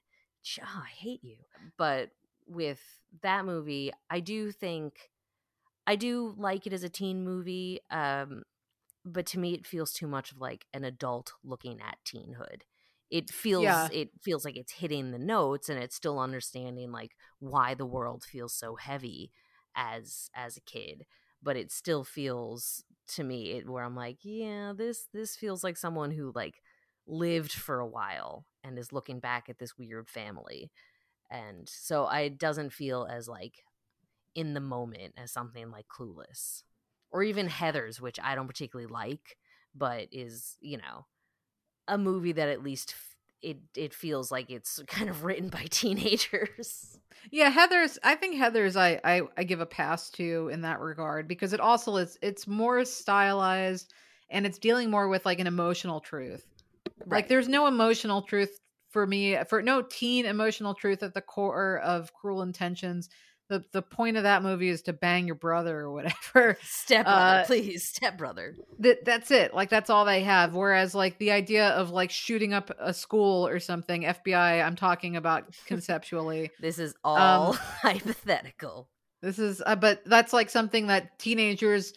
[0.60, 1.36] oh, i hate you
[1.78, 2.10] but
[2.46, 2.80] with
[3.22, 5.10] that movie i do think
[5.86, 8.42] i do like it as a teen movie um
[9.04, 12.62] but to me it feels too much of like an adult looking at teenhood
[13.10, 13.88] it feels Yeah.
[13.92, 18.24] it feels like it's hitting the notes and it's still understanding like why the world
[18.24, 19.30] feels so heavy
[19.76, 21.04] as as a kid
[21.42, 25.76] but it still feels to me it, where i'm like yeah this this feels like
[25.76, 26.62] someone who like
[27.06, 30.70] lived for a while and is looking back at this weird family
[31.30, 33.64] and so I- it doesn't feel as like
[34.34, 36.62] in the moment as something like clueless
[37.10, 39.36] or even heathers which i don't particularly like
[39.74, 41.06] but is you know
[41.88, 42.94] a movie that at least
[43.42, 46.98] it it feels like it's kind of written by teenagers.
[47.30, 47.98] Yeah, Heather's.
[48.02, 48.76] I think Heather's.
[48.76, 52.18] I, I I give a pass to in that regard because it also is.
[52.22, 53.92] It's more stylized
[54.30, 56.44] and it's dealing more with like an emotional truth.
[57.06, 57.18] Right.
[57.18, 58.58] Like there's no emotional truth
[58.90, 63.08] for me for no teen emotional truth at the core of Cruel Intentions
[63.48, 66.56] the the point of that movie is to bang your brother or whatever.
[66.62, 68.54] Step brother, uh, please, step brother.
[68.78, 69.54] That that's it.
[69.54, 70.54] Like that's all they have.
[70.54, 75.16] Whereas like the idea of like shooting up a school or something, FBI, I'm talking
[75.16, 76.50] about conceptually.
[76.60, 78.88] this is all um, hypothetical.
[79.22, 81.94] This is, uh, but that's like something that teenagers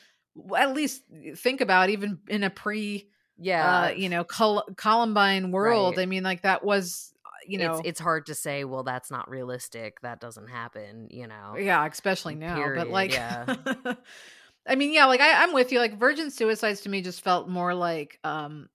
[0.55, 1.03] at least
[1.35, 5.97] think about, even in a pre, yeah, uh, you know, Col- Columbine world.
[5.97, 6.03] Right.
[6.03, 7.13] I mean, like that was
[7.47, 11.27] you know it's, it's hard to say well that's not realistic that doesn't happen you
[11.27, 11.55] know?
[11.57, 13.55] Yeah especially now Period, but like yeah.
[14.67, 17.47] I mean yeah like I, i'm with you like virgin suicides to me just felt
[17.47, 18.69] more like um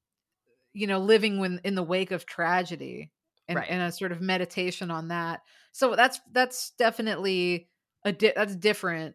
[0.72, 3.10] you know living when in the wake of tragedy
[3.48, 3.68] and, right.
[3.68, 5.40] and a sort of meditation on that.
[5.72, 7.68] So that's that's definitely
[8.04, 9.14] a di- that's different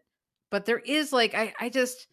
[0.50, 2.06] but there is like i i just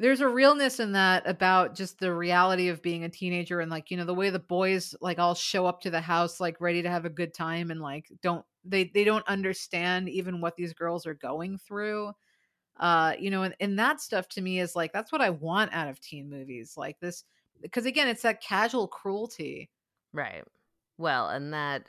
[0.00, 3.90] there's a realness in that about just the reality of being a teenager and like
[3.90, 6.82] you know the way the boys like all show up to the house like ready
[6.82, 10.72] to have a good time and like don't they they don't understand even what these
[10.72, 12.10] girls are going through
[12.80, 15.72] uh you know and, and that stuff to me is like that's what i want
[15.74, 17.24] out of teen movies like this
[17.60, 19.68] because again it's that casual cruelty.
[20.14, 20.42] Right.
[20.96, 21.86] Well and that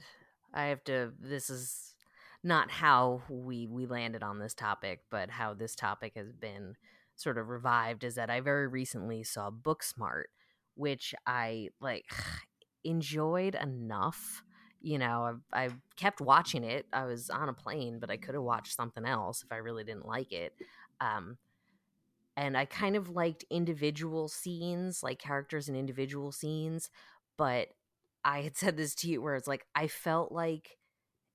[0.53, 1.95] i have to this is
[2.43, 6.75] not how we we landed on this topic but how this topic has been
[7.21, 10.25] sort of revived is that I very recently saw Booksmart,
[10.75, 12.05] which I like
[12.83, 14.43] enjoyed enough.
[14.81, 16.87] You know, I, I kept watching it.
[16.91, 19.83] I was on a plane, but I could have watched something else if I really
[19.83, 20.53] didn't like it.
[20.99, 21.37] Um,
[22.35, 26.89] and I kind of liked individual scenes, like characters in individual scenes.
[27.37, 27.69] But
[28.23, 30.77] I had said this to you where it's like I felt like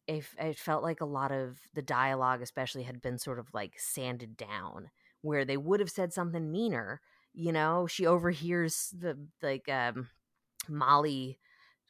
[0.08, 3.74] if it felt like a lot of the dialogue, especially, had been sort of like
[3.76, 4.90] sanded down
[5.26, 7.00] where they would have said something meaner.
[7.34, 10.08] You know, she overhears the like um
[10.68, 11.38] Molly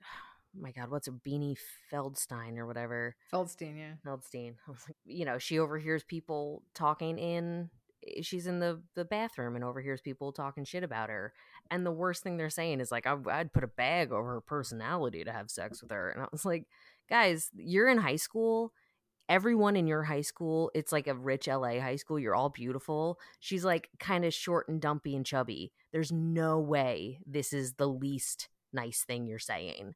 [0.03, 1.59] oh my god, what's a Beanie
[1.93, 3.15] Feldstein or whatever?
[3.33, 3.93] Feldstein, yeah.
[4.05, 4.55] Feldstein.
[5.05, 7.71] you know, she overhears people talking in
[8.07, 11.33] eh, she's in the the bathroom and overhears people talking shit about her.
[11.71, 15.25] And the worst thing they're saying is like, I'd put a bag over her personality
[15.25, 16.11] to have sex with her.
[16.11, 16.65] And I was like,
[17.09, 18.73] guys, you're in high school
[19.29, 22.19] everyone in your high school, it's like a rich LA high school.
[22.19, 23.19] You're all beautiful.
[23.41, 25.73] She's like kind of short and dumpy and chubby.
[25.93, 29.95] There's no way this is the least nice thing you're saying.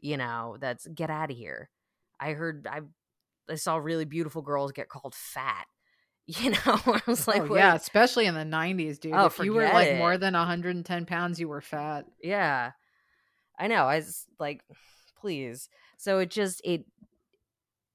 [0.00, 1.70] You know, that's get out of here.
[2.18, 2.80] I heard I
[3.50, 5.66] I saw really beautiful girls get called fat.
[6.24, 9.12] You know, I was like, oh, yeah, especially in the '90s, dude.
[9.12, 9.98] Oh, if you were like it.
[9.98, 12.04] more than 110 pounds, you were fat.
[12.22, 12.70] Yeah,
[13.58, 13.86] I know.
[13.86, 14.62] I was like,
[15.20, 15.68] please.
[15.96, 16.84] So it just it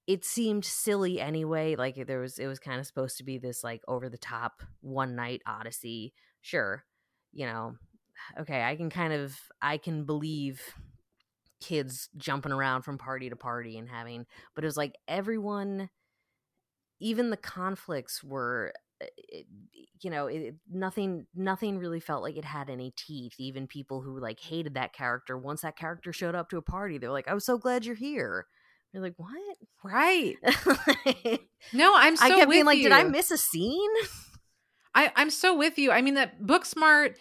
[0.08, 3.64] it seemed silly anyway like there was it was kind of supposed to be this
[3.64, 6.86] like over the top one night odyssey sure
[7.34, 7.76] you know
[8.40, 10.62] okay i can kind of i can believe
[11.60, 15.90] kids jumping around from party to party and having but it was like everyone
[17.00, 19.42] even the conflicts were eh,
[20.02, 24.20] you know it, nothing nothing really felt like it had any teeth even people who
[24.20, 27.34] like hated that character once that character showed up to a party they're like i
[27.34, 28.46] was so glad you're here
[28.94, 29.58] you're like, what?
[29.84, 30.36] Right.
[31.74, 32.84] no, I'm so I kept being like, you.
[32.84, 33.92] did I miss a scene?
[34.96, 35.92] I, I'm so with you.
[35.92, 37.16] I mean, that Booksmart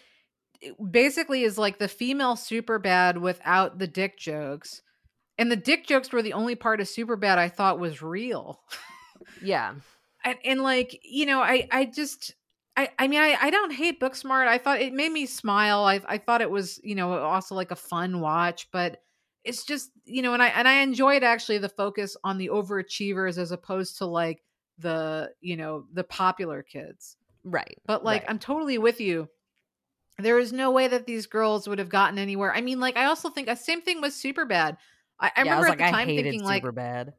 [0.90, 4.82] basically is like the female Superbad without the dick jokes.
[5.38, 8.60] And the dick jokes were the only part of Superbad I thought was real.
[9.42, 9.74] yeah.
[10.24, 12.34] And, and like, you know, I, I just,
[12.76, 14.48] I, I mean, I, I don't hate Booksmart.
[14.48, 15.84] I thought it made me smile.
[15.84, 19.02] I, I thought it was, you know, also like a fun watch, but
[19.46, 23.38] it's just you know and i and i enjoyed actually the focus on the overachievers
[23.38, 24.42] as opposed to like
[24.78, 27.16] the you know the popular kids.
[27.44, 28.30] Right but like right.
[28.30, 29.28] i'm totally with you.
[30.18, 32.54] There is no way that these girls would have gotten anywhere.
[32.54, 34.76] I mean like i also think a uh, same thing was Superbad.
[35.18, 37.12] I, I yeah, remember I at like, the time thinking like Superbad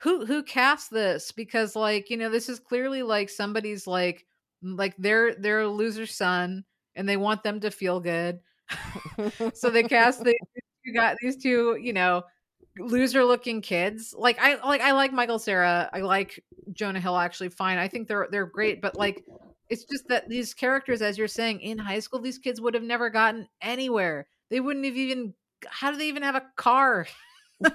[0.00, 1.32] who who cast this?
[1.32, 4.26] Because like you know this is clearly like somebody's like
[4.62, 8.40] like they're they're a loser son and they want them to feel good.
[9.54, 10.34] So they cast the
[10.90, 12.22] you got these two, you know,
[12.78, 14.14] loser looking kids.
[14.16, 15.88] Like I like I like Michael Cera.
[15.92, 17.78] I like Jonah Hill actually fine.
[17.78, 19.24] I think they're they're great, but like
[19.68, 22.82] it's just that these characters as you're saying in high school these kids would have
[22.82, 24.26] never gotten anywhere.
[24.50, 25.34] They wouldn't have even
[25.68, 27.06] how do they even have a car?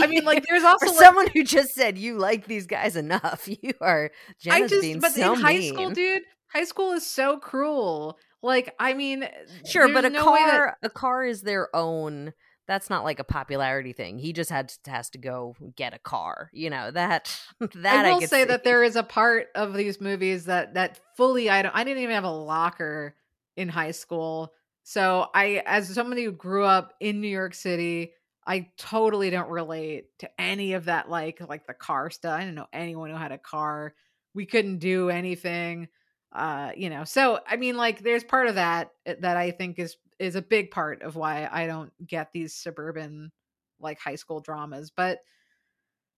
[0.00, 3.48] I mean, like, there's also like, someone who just said you like these guys enough.
[3.62, 4.10] You are.
[4.40, 5.74] Jenna's I just, being but so in high mean.
[5.74, 8.18] school, dude, high school is so cruel.
[8.42, 9.28] Like, I mean,
[9.66, 10.86] sure, but a no car, that...
[10.86, 12.32] a car is their own.
[12.66, 14.18] that's not like a popularity thing.
[14.18, 16.50] He just had to, has to go get a car.
[16.52, 17.38] You know that
[17.74, 18.48] that I I will could say see.
[18.48, 22.02] that there is a part of these movies that that fully I don't I didn't
[22.02, 23.14] even have a locker
[23.56, 24.52] in high school.
[24.84, 28.12] So I as somebody who grew up in New York City,
[28.46, 32.36] I totally don't relate to any of that like like the car stuff.
[32.38, 33.94] I didn't know anyone who had a car.
[34.32, 35.88] We couldn't do anything.
[36.32, 37.04] Uh, you know.
[37.04, 40.42] So I mean like there's part of that eh, that I think is is a
[40.42, 43.32] big part of why I don't get these suburban
[43.80, 45.18] like high school dramas, but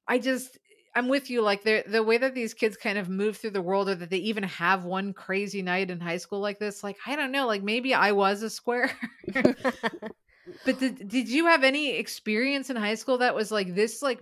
[0.06, 0.58] I just
[0.94, 1.40] I'm with you.
[1.40, 4.10] Like the the way that these kids kind of move through the world, or that
[4.10, 6.84] they even have one crazy night in high school like this.
[6.84, 7.46] Like I don't know.
[7.46, 8.90] Like maybe I was a square.
[9.32, 14.20] but did did you have any experience in high school that was like this, like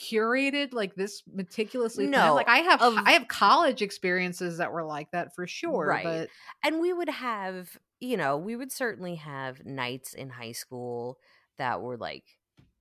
[0.00, 2.08] curated, like this meticulously?
[2.08, 2.26] planned?
[2.26, 5.86] No, like I have of- I have college experiences that were like that for sure.
[5.86, 6.04] Right.
[6.04, 6.28] But
[6.64, 11.18] and we would have you know we would certainly have nights in high school
[11.58, 12.24] that were like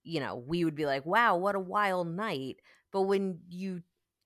[0.04, 2.58] you know we would be like wow what a wild night
[2.92, 3.84] but when you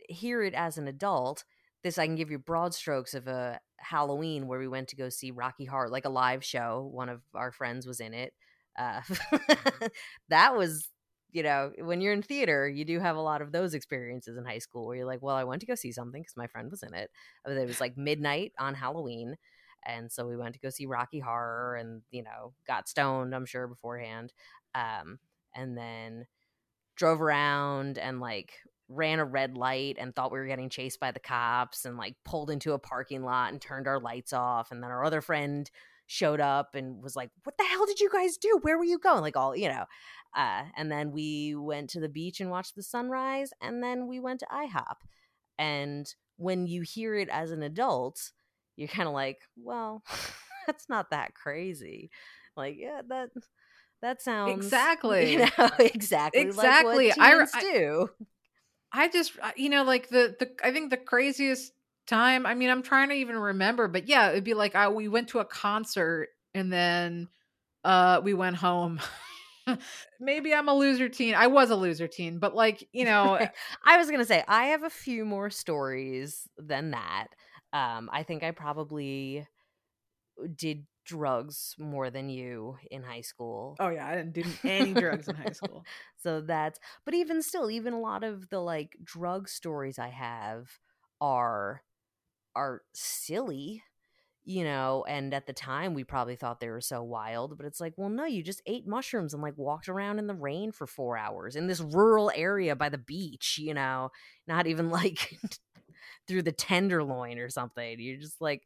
[0.07, 1.43] hear it as an adult
[1.83, 5.09] this i can give you broad strokes of a halloween where we went to go
[5.09, 8.33] see rocky horror like a live show one of our friends was in it
[8.77, 9.01] uh,
[10.29, 10.89] that was
[11.33, 14.45] you know when you're in theater you do have a lot of those experiences in
[14.45, 16.71] high school where you're like well i went to go see something because my friend
[16.71, 17.11] was in it
[17.45, 19.35] it was like midnight on halloween
[19.85, 23.45] and so we went to go see rocky horror and you know got stoned i'm
[23.45, 24.31] sure beforehand
[24.75, 25.19] um
[25.55, 26.25] and then
[26.95, 28.53] drove around and like
[28.89, 32.15] ran a red light and thought we were getting chased by the cops and like
[32.23, 35.71] pulled into a parking lot and turned our lights off and then our other friend
[36.13, 38.59] showed up and was like what the hell did you guys do?
[38.61, 39.21] Where were you going?
[39.21, 39.85] Like all you know
[40.35, 44.19] uh, and then we went to the beach and watched the sunrise and then we
[44.19, 44.97] went to ihop.
[45.57, 46.05] And
[46.37, 48.31] when you hear it as an adult
[48.75, 50.03] you're kind of like well
[50.67, 52.11] that's not that crazy.
[52.55, 53.29] Like yeah that
[54.03, 55.31] that sounds Exactly.
[55.33, 57.07] you know exactly Exactly.
[57.09, 58.09] like I I- do.
[58.95, 61.71] I just uh, you know like the the I think the craziest
[62.07, 65.07] time I mean I'm trying to even remember but yeah it'd be like I, we
[65.07, 67.27] went to a concert and then
[67.83, 68.99] uh we went home
[70.19, 73.39] maybe I'm a loser teen I was a loser teen but like you know
[73.85, 77.27] I was gonna say I have a few more stories than that.
[77.71, 79.47] Um, I think I probably
[80.55, 83.75] did drugs more than you in high school.
[83.79, 85.83] oh yeah I didn't do any drugs in high school
[86.17, 90.69] so that's but even still, even a lot of the like drug stories I have
[91.19, 91.81] are
[92.55, 93.83] are silly.
[94.45, 97.79] You know, and at the time we probably thought they were so wild, but it's
[97.79, 100.85] like, well, no, you just ate mushrooms and like walked around in the rain for
[100.85, 104.09] four hours in this rural area by the beach, you know,
[104.45, 105.37] not even like
[106.27, 107.99] through the tenderloin or something.
[107.99, 108.63] You're just like,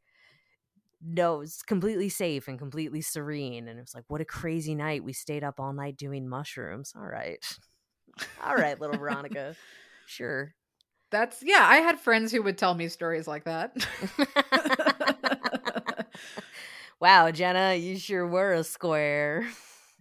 [1.01, 3.67] no, it's completely safe and completely serene.
[3.67, 5.03] And it was like, what a crazy night.
[5.03, 6.93] We stayed up all night doing mushrooms.
[6.95, 7.37] All right.
[8.43, 9.55] All right, little Veronica.
[10.09, 10.53] Sure.
[11.09, 13.75] That's yeah I had friends who would tell me stories like that
[16.99, 19.47] wow, Jenna, you sure were a square.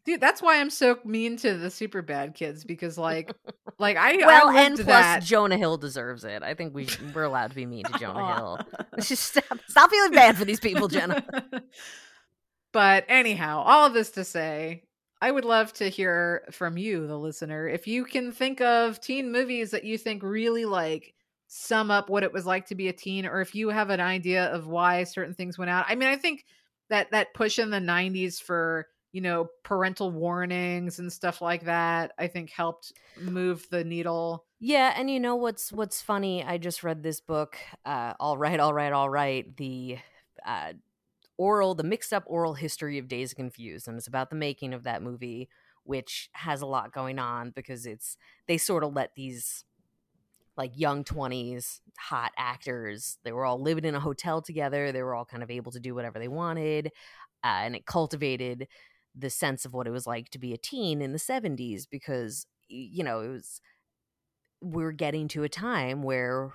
[0.05, 3.33] dude that's why I'm so mean to the Superbad kids because like
[3.79, 6.43] like I well, I and plus that Jonah Hill deserves it.
[6.43, 8.61] I think we we're allowed to be mean to Jonah Hill.
[8.99, 9.01] Aw.
[9.01, 11.25] stop, stop feeling bad for these people, Jenna.
[12.73, 14.85] but anyhow, all of this to say,
[15.21, 19.33] I would love to hear from you, the listener, if you can think of teen
[19.33, 21.15] movies that you think really like
[21.49, 24.01] sum up what it was like to be a teen, or if you have an
[24.01, 25.87] idea of why certain things went out.
[25.89, 26.45] I mean, I think
[26.91, 32.13] that that push in the '90s for you know parental warnings and stuff like that,
[32.19, 34.45] I think helped move the needle.
[34.61, 36.45] Yeah, and you know what's what's funny?
[36.45, 37.57] I just read this book.
[37.85, 39.57] Uh, all right, all right, all right.
[39.57, 39.99] The
[40.45, 40.75] uh,
[41.39, 44.85] oral, the mixed up oral history of Dazed Confused, and it's about the making of
[44.85, 45.49] that movie,
[45.85, 48.17] which has a lot going on because it's
[48.47, 49.65] they sort of let these
[50.57, 55.15] like young 20s hot actors they were all living in a hotel together they were
[55.15, 56.87] all kind of able to do whatever they wanted
[57.45, 58.67] uh, and it cultivated
[59.15, 62.47] the sense of what it was like to be a teen in the 70s because
[62.69, 63.61] you know it was
[64.61, 66.53] we're getting to a time where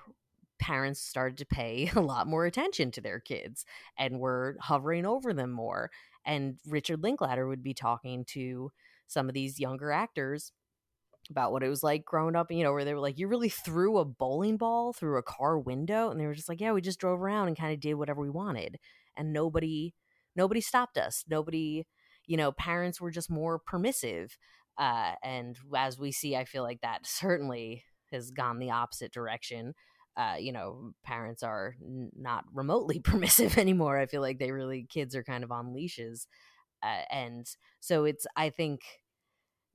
[0.62, 3.64] parents started to pay a lot more attention to their kids
[3.98, 5.90] and were hovering over them more
[6.24, 8.70] and richard linklater would be talking to
[9.08, 10.52] some of these younger actors
[11.30, 13.48] about what it was like growing up, you know, where they were like, you really
[13.48, 16.10] threw a bowling ball through a car window.
[16.10, 18.20] And they were just like, yeah, we just drove around and kind of did whatever
[18.20, 18.78] we wanted.
[19.16, 19.94] And nobody,
[20.34, 21.24] nobody stopped us.
[21.28, 21.86] Nobody,
[22.26, 24.36] you know, parents were just more permissive.
[24.78, 29.74] Uh, and as we see, I feel like that certainly has gone the opposite direction.
[30.16, 33.98] Uh, you know, parents are n- not remotely permissive anymore.
[33.98, 36.26] I feel like they really, kids are kind of on leashes.
[36.82, 37.46] Uh, and
[37.80, 38.82] so it's, I think,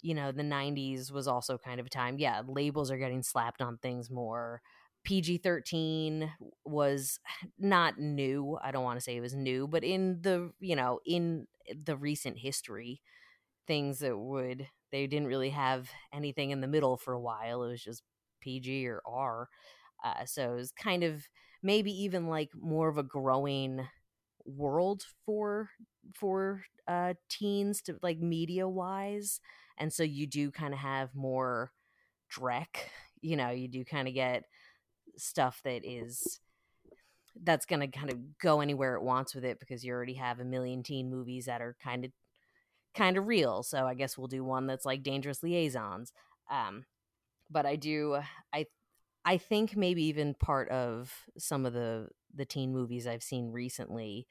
[0.02, 2.18] you know, the 90s was also kind of a time.
[2.20, 4.62] Yeah, labels are getting slapped on things more.
[5.04, 6.32] PG 13
[6.66, 7.20] was
[7.60, 8.58] not new.
[8.64, 11.48] I don't want to say it was new, but in the, you know, in
[11.86, 13.02] the recent history,
[13.68, 17.64] things that would, they didn't really have anything in the middle for a while.
[17.64, 18.04] It was just
[18.42, 19.50] PG or R.
[20.04, 21.24] Uh, so it was kind of
[21.64, 23.88] maybe even like more of a growing
[24.46, 25.70] world for
[26.16, 29.42] for uh teens to like media wise
[29.78, 31.72] and so you do kind of have more
[32.34, 32.78] dreck
[33.22, 34.44] you know you do kind of get
[35.18, 36.40] stuff that is
[37.44, 40.40] that's going to kind of go anywhere it wants with it because you already have
[40.40, 42.12] a million teen movies that are kind of
[42.96, 46.14] kind of real so i guess we'll do one that's like dangerous liaisons
[46.52, 46.86] um
[47.52, 48.18] but i do
[48.54, 48.66] i
[49.28, 54.26] i think maybe even part of some of the the teen movies i've seen recently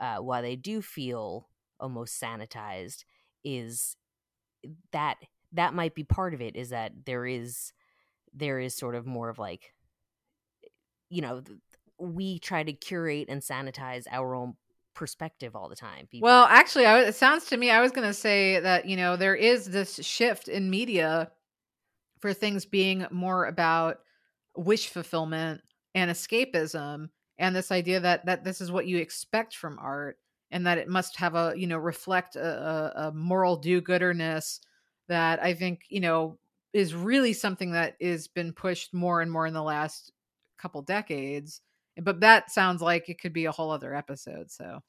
[0.00, 1.48] uh why they do feel
[1.78, 3.04] almost sanitized
[3.44, 3.96] is
[4.92, 5.16] that
[5.52, 7.72] that might be part of it is that there is
[8.34, 9.72] there is sort of more of like
[11.08, 11.42] you know
[11.98, 14.54] we try to curate and sanitize our own
[14.94, 18.06] perspective all the time People- well actually I, it sounds to me i was going
[18.06, 21.30] to say that you know there is this shift in media
[22.18, 24.00] for things being more about
[24.56, 25.60] wish fulfillment
[25.94, 30.18] and escapism and this idea that that this is what you expect from art
[30.50, 34.60] and that it must have a you know reflect a, a moral do-gooderness
[35.08, 36.38] that I think you know
[36.72, 40.12] is really something that is been pushed more and more in the last
[40.58, 41.62] couple decades.
[42.00, 44.50] But that sounds like it could be a whole other episode.
[44.50, 44.80] So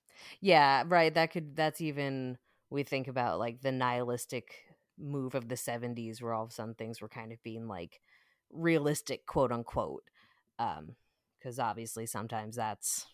[0.41, 1.13] yeah, right.
[1.13, 2.37] That could that's even
[2.69, 4.53] we think about like the nihilistic
[4.99, 7.99] move of the 70s where all of a sudden things were kind of being like
[8.53, 10.03] realistic quote unquote
[10.59, 10.95] um
[11.37, 13.07] because obviously sometimes that's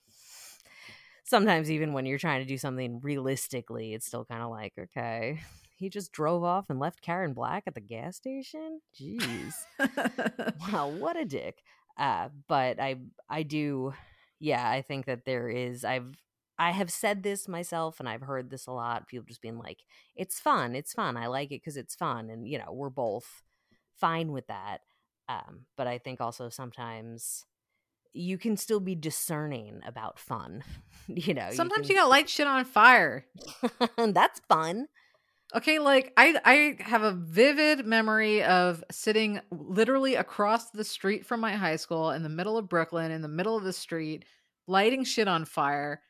[1.28, 5.40] sometimes even when you're trying to do something realistically, it's still kind of like, okay,
[5.78, 8.82] he just drove off and left Karen Black at the gas station.
[9.00, 9.54] Jeez,
[10.72, 11.62] wow, what a dick.
[11.98, 12.98] Uh, but I,
[13.30, 13.94] I do,
[14.40, 15.84] yeah, I think that there is.
[15.84, 16.16] I've,
[16.60, 19.08] I have said this myself, and I've heard this a lot.
[19.08, 19.80] People just being like,
[20.16, 21.16] "It's fun, it's fun.
[21.18, 23.44] I like it because it's fun," and you know, we're both
[24.00, 24.82] fine with that.
[25.30, 27.46] Um, but I think also sometimes
[28.14, 30.64] you can still be discerning about fun.
[31.08, 33.26] you know, sometimes you, you, gotta light shit on fire.
[33.98, 34.88] That's fun.
[35.56, 41.40] Okay, like I I have a vivid memory of sitting literally across the street from
[41.40, 44.26] my high school in the middle of Brooklyn, in the middle of the street,
[44.68, 46.02] lighting shit on fire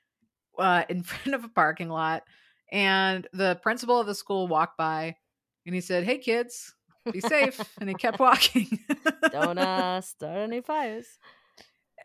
[0.57, 2.23] uh, in front of a parking lot.
[2.71, 5.15] And the principal of the school walked by
[5.65, 6.73] and he said, Hey kids,
[7.11, 7.59] be safe.
[7.79, 8.79] and he kept walking.
[9.31, 11.07] Don't uh, start any fires.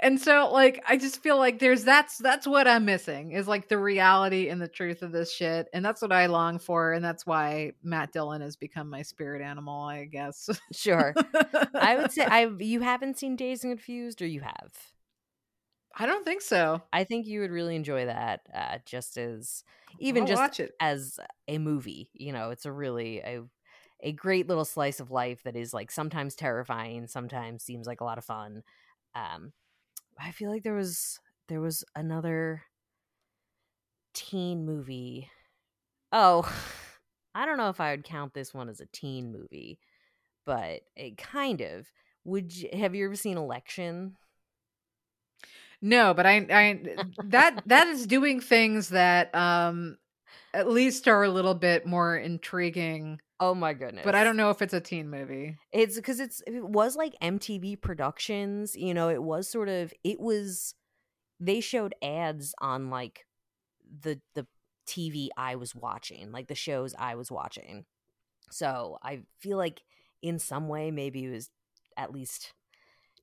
[0.03, 3.69] And so like i just feel like there's that's that's what i'm missing is like
[3.69, 7.05] the reality and the truth of this shit and that's what i long for and
[7.05, 10.51] that's why matt dillon has become my spirit animal i guess.
[10.73, 11.15] Sure.
[11.75, 14.73] I would say i you haven't seen Dazed and confused or you have?
[15.95, 16.83] I don't think so.
[16.91, 19.63] I think you would really enjoy that uh just as
[20.01, 23.43] even just as a movie you know it's a really a
[24.03, 28.05] a great little slice of life that is like sometimes terrifying sometimes seems like a
[28.05, 28.63] lot of fun
[29.15, 29.53] um
[30.19, 32.63] I feel like there was there was another
[34.15, 35.31] teen movie.
[36.13, 36.43] Oh,
[37.35, 39.79] I don't know if I would count this one as a teen movie,
[40.45, 41.91] but it kind of.
[42.25, 44.17] Would you have you ever seen Election?
[45.81, 49.99] No, but I I that that is doing things that um
[50.55, 54.05] at least are a little bit more intriguing Oh my goodness.
[54.05, 55.57] But I don't know if it's a teen movie.
[55.73, 60.21] It's because it's it was like MTV Productions, you know, it was sort of it
[60.21, 60.77] was
[61.41, 63.27] they showed ads on like
[64.01, 64.47] the the
[64.87, 67.85] TV I was watching, like the shows I was watching.
[68.53, 69.83] So I feel like
[70.23, 71.51] in some way maybe it was
[71.97, 72.53] at least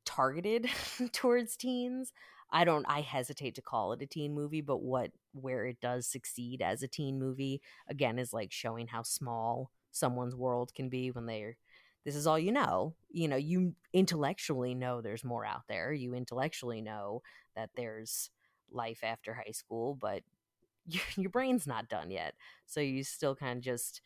[0.04, 0.70] targeted
[1.14, 2.12] towards teens.
[2.52, 6.08] I don't I hesitate to call it a teen movie, but what where it does
[6.08, 11.12] succeed as a teen movie again is like showing how small someone's world can be
[11.12, 11.58] when they're
[12.06, 12.96] this is all you know.
[13.12, 15.92] You know you intellectually know there's more out there.
[15.94, 17.22] You intellectually know
[17.56, 18.30] that there's
[18.72, 20.24] life after high school but
[20.88, 22.36] your, your brain's not done yet.
[22.66, 24.02] So you still kind of just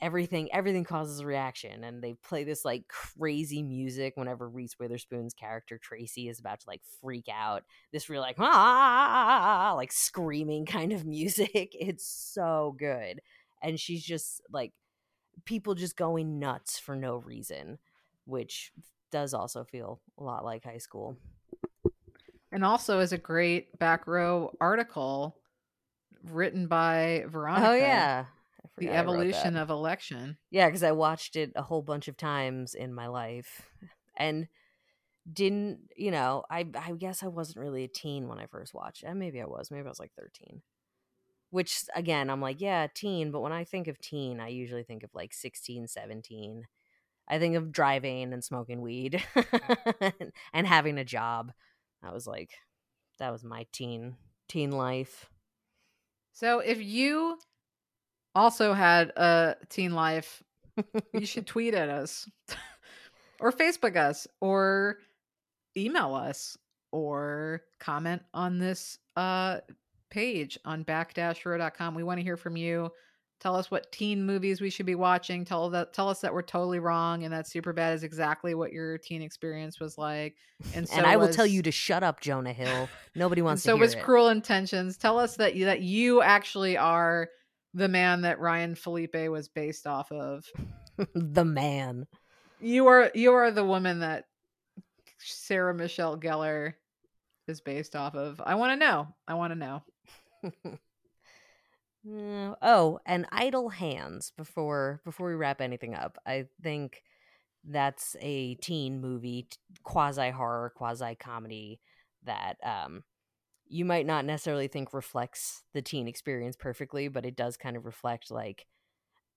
[0.00, 5.32] everything everything causes a reaction and they play this like crazy music whenever reese witherspoon's
[5.32, 7.64] character tracy is about to like freak out.
[7.92, 11.74] This real like ah like screaming kind of music.
[11.78, 13.20] It's so good.
[13.62, 14.72] And she's just like
[15.44, 17.78] people just going nuts for no reason,
[18.24, 18.72] which
[19.12, 21.16] does also feel a lot like high school.
[22.52, 25.36] And also is a great back row article
[26.22, 27.68] written by oh, Veronica.
[27.68, 28.24] Oh yeah.
[28.78, 30.36] The evolution of election.
[30.50, 33.70] Yeah, because I watched it a whole bunch of times in my life,
[34.18, 34.48] and
[35.30, 36.44] didn't you know?
[36.50, 39.14] I I guess I wasn't really a teen when I first watched it.
[39.14, 39.70] Maybe I was.
[39.70, 40.60] Maybe I was like thirteen.
[41.56, 43.30] Which again, I'm like, yeah, teen.
[43.30, 46.66] But when I think of teen, I usually think of like 16, 17.
[47.26, 49.24] I think of driving and smoking weed
[50.52, 51.52] and having a job.
[52.02, 52.50] That was like,
[53.18, 54.16] that was my teen
[54.50, 55.30] teen life.
[56.34, 57.38] So if you
[58.34, 60.42] also had a teen life,
[61.14, 62.28] you should tweet at us
[63.40, 64.98] or Facebook us or
[65.74, 66.58] email us
[66.92, 69.60] or comment on this uh,
[70.10, 71.94] page on back-row.com.
[71.94, 72.90] We want to hear from you.
[73.38, 75.44] Tell us what teen movies we should be watching.
[75.44, 78.96] Tell that tell us that we're totally wrong and that Superbad is exactly what your
[78.96, 80.36] teen experience was like.
[80.74, 82.88] And so and I was, will tell you to shut up, Jonah Hill.
[83.14, 83.68] Nobody wants to.
[83.68, 84.02] So it was it.
[84.02, 84.96] Cruel Intentions.
[84.96, 87.28] Tell us that you, that you actually are
[87.74, 90.46] the man that Ryan Phillippe was based off of.
[91.14, 92.06] the man.
[92.58, 94.24] You are you are the woman that
[95.18, 96.72] Sarah Michelle Gellar
[97.48, 98.40] is based off of.
[98.44, 99.08] I want to know.
[99.28, 99.82] I want to know.
[102.62, 106.18] Oh, and Idle Hands before before we wrap anything up.
[106.26, 107.02] I think
[107.64, 109.48] that's a teen movie,
[109.82, 111.80] quasi horror, quasi comedy
[112.24, 113.04] that um
[113.68, 117.84] you might not necessarily think reflects the teen experience perfectly, but it does kind of
[117.84, 118.66] reflect like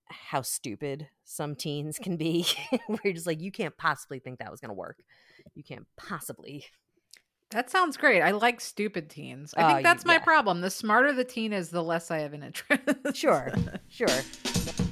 [0.10, 2.46] how stupid some teens can be.
[3.04, 4.98] You're just like, you can't possibly think that was going to work.
[5.56, 6.66] You can't possibly.
[7.52, 8.22] That sounds great.
[8.22, 9.54] I like stupid teens.
[9.58, 10.20] I think uh, that's my yeah.
[10.20, 10.62] problem.
[10.62, 12.84] The smarter the teen is, the less I have an interest.
[13.16, 13.52] Sure,
[13.90, 14.08] sure.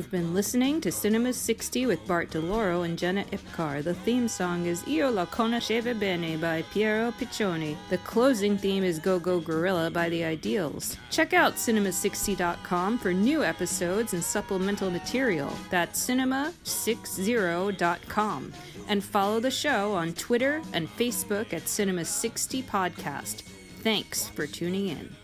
[0.00, 3.84] You've been listening to Cinema 60 with Bart DeLoro and Jenna Ipcar.
[3.84, 7.76] The theme song is Io la conosceva bene by Piero Piccioni.
[7.90, 10.96] The closing theme is Go Go Gorilla by The Ideals.
[11.10, 15.52] Check out cinema60.com for new episodes and supplemental material.
[15.68, 18.52] That's cinema60.com.
[18.88, 23.42] And follow the show on Twitter and Facebook at Cinema 60 Podcast.
[23.82, 25.14] Thanks for tuning in.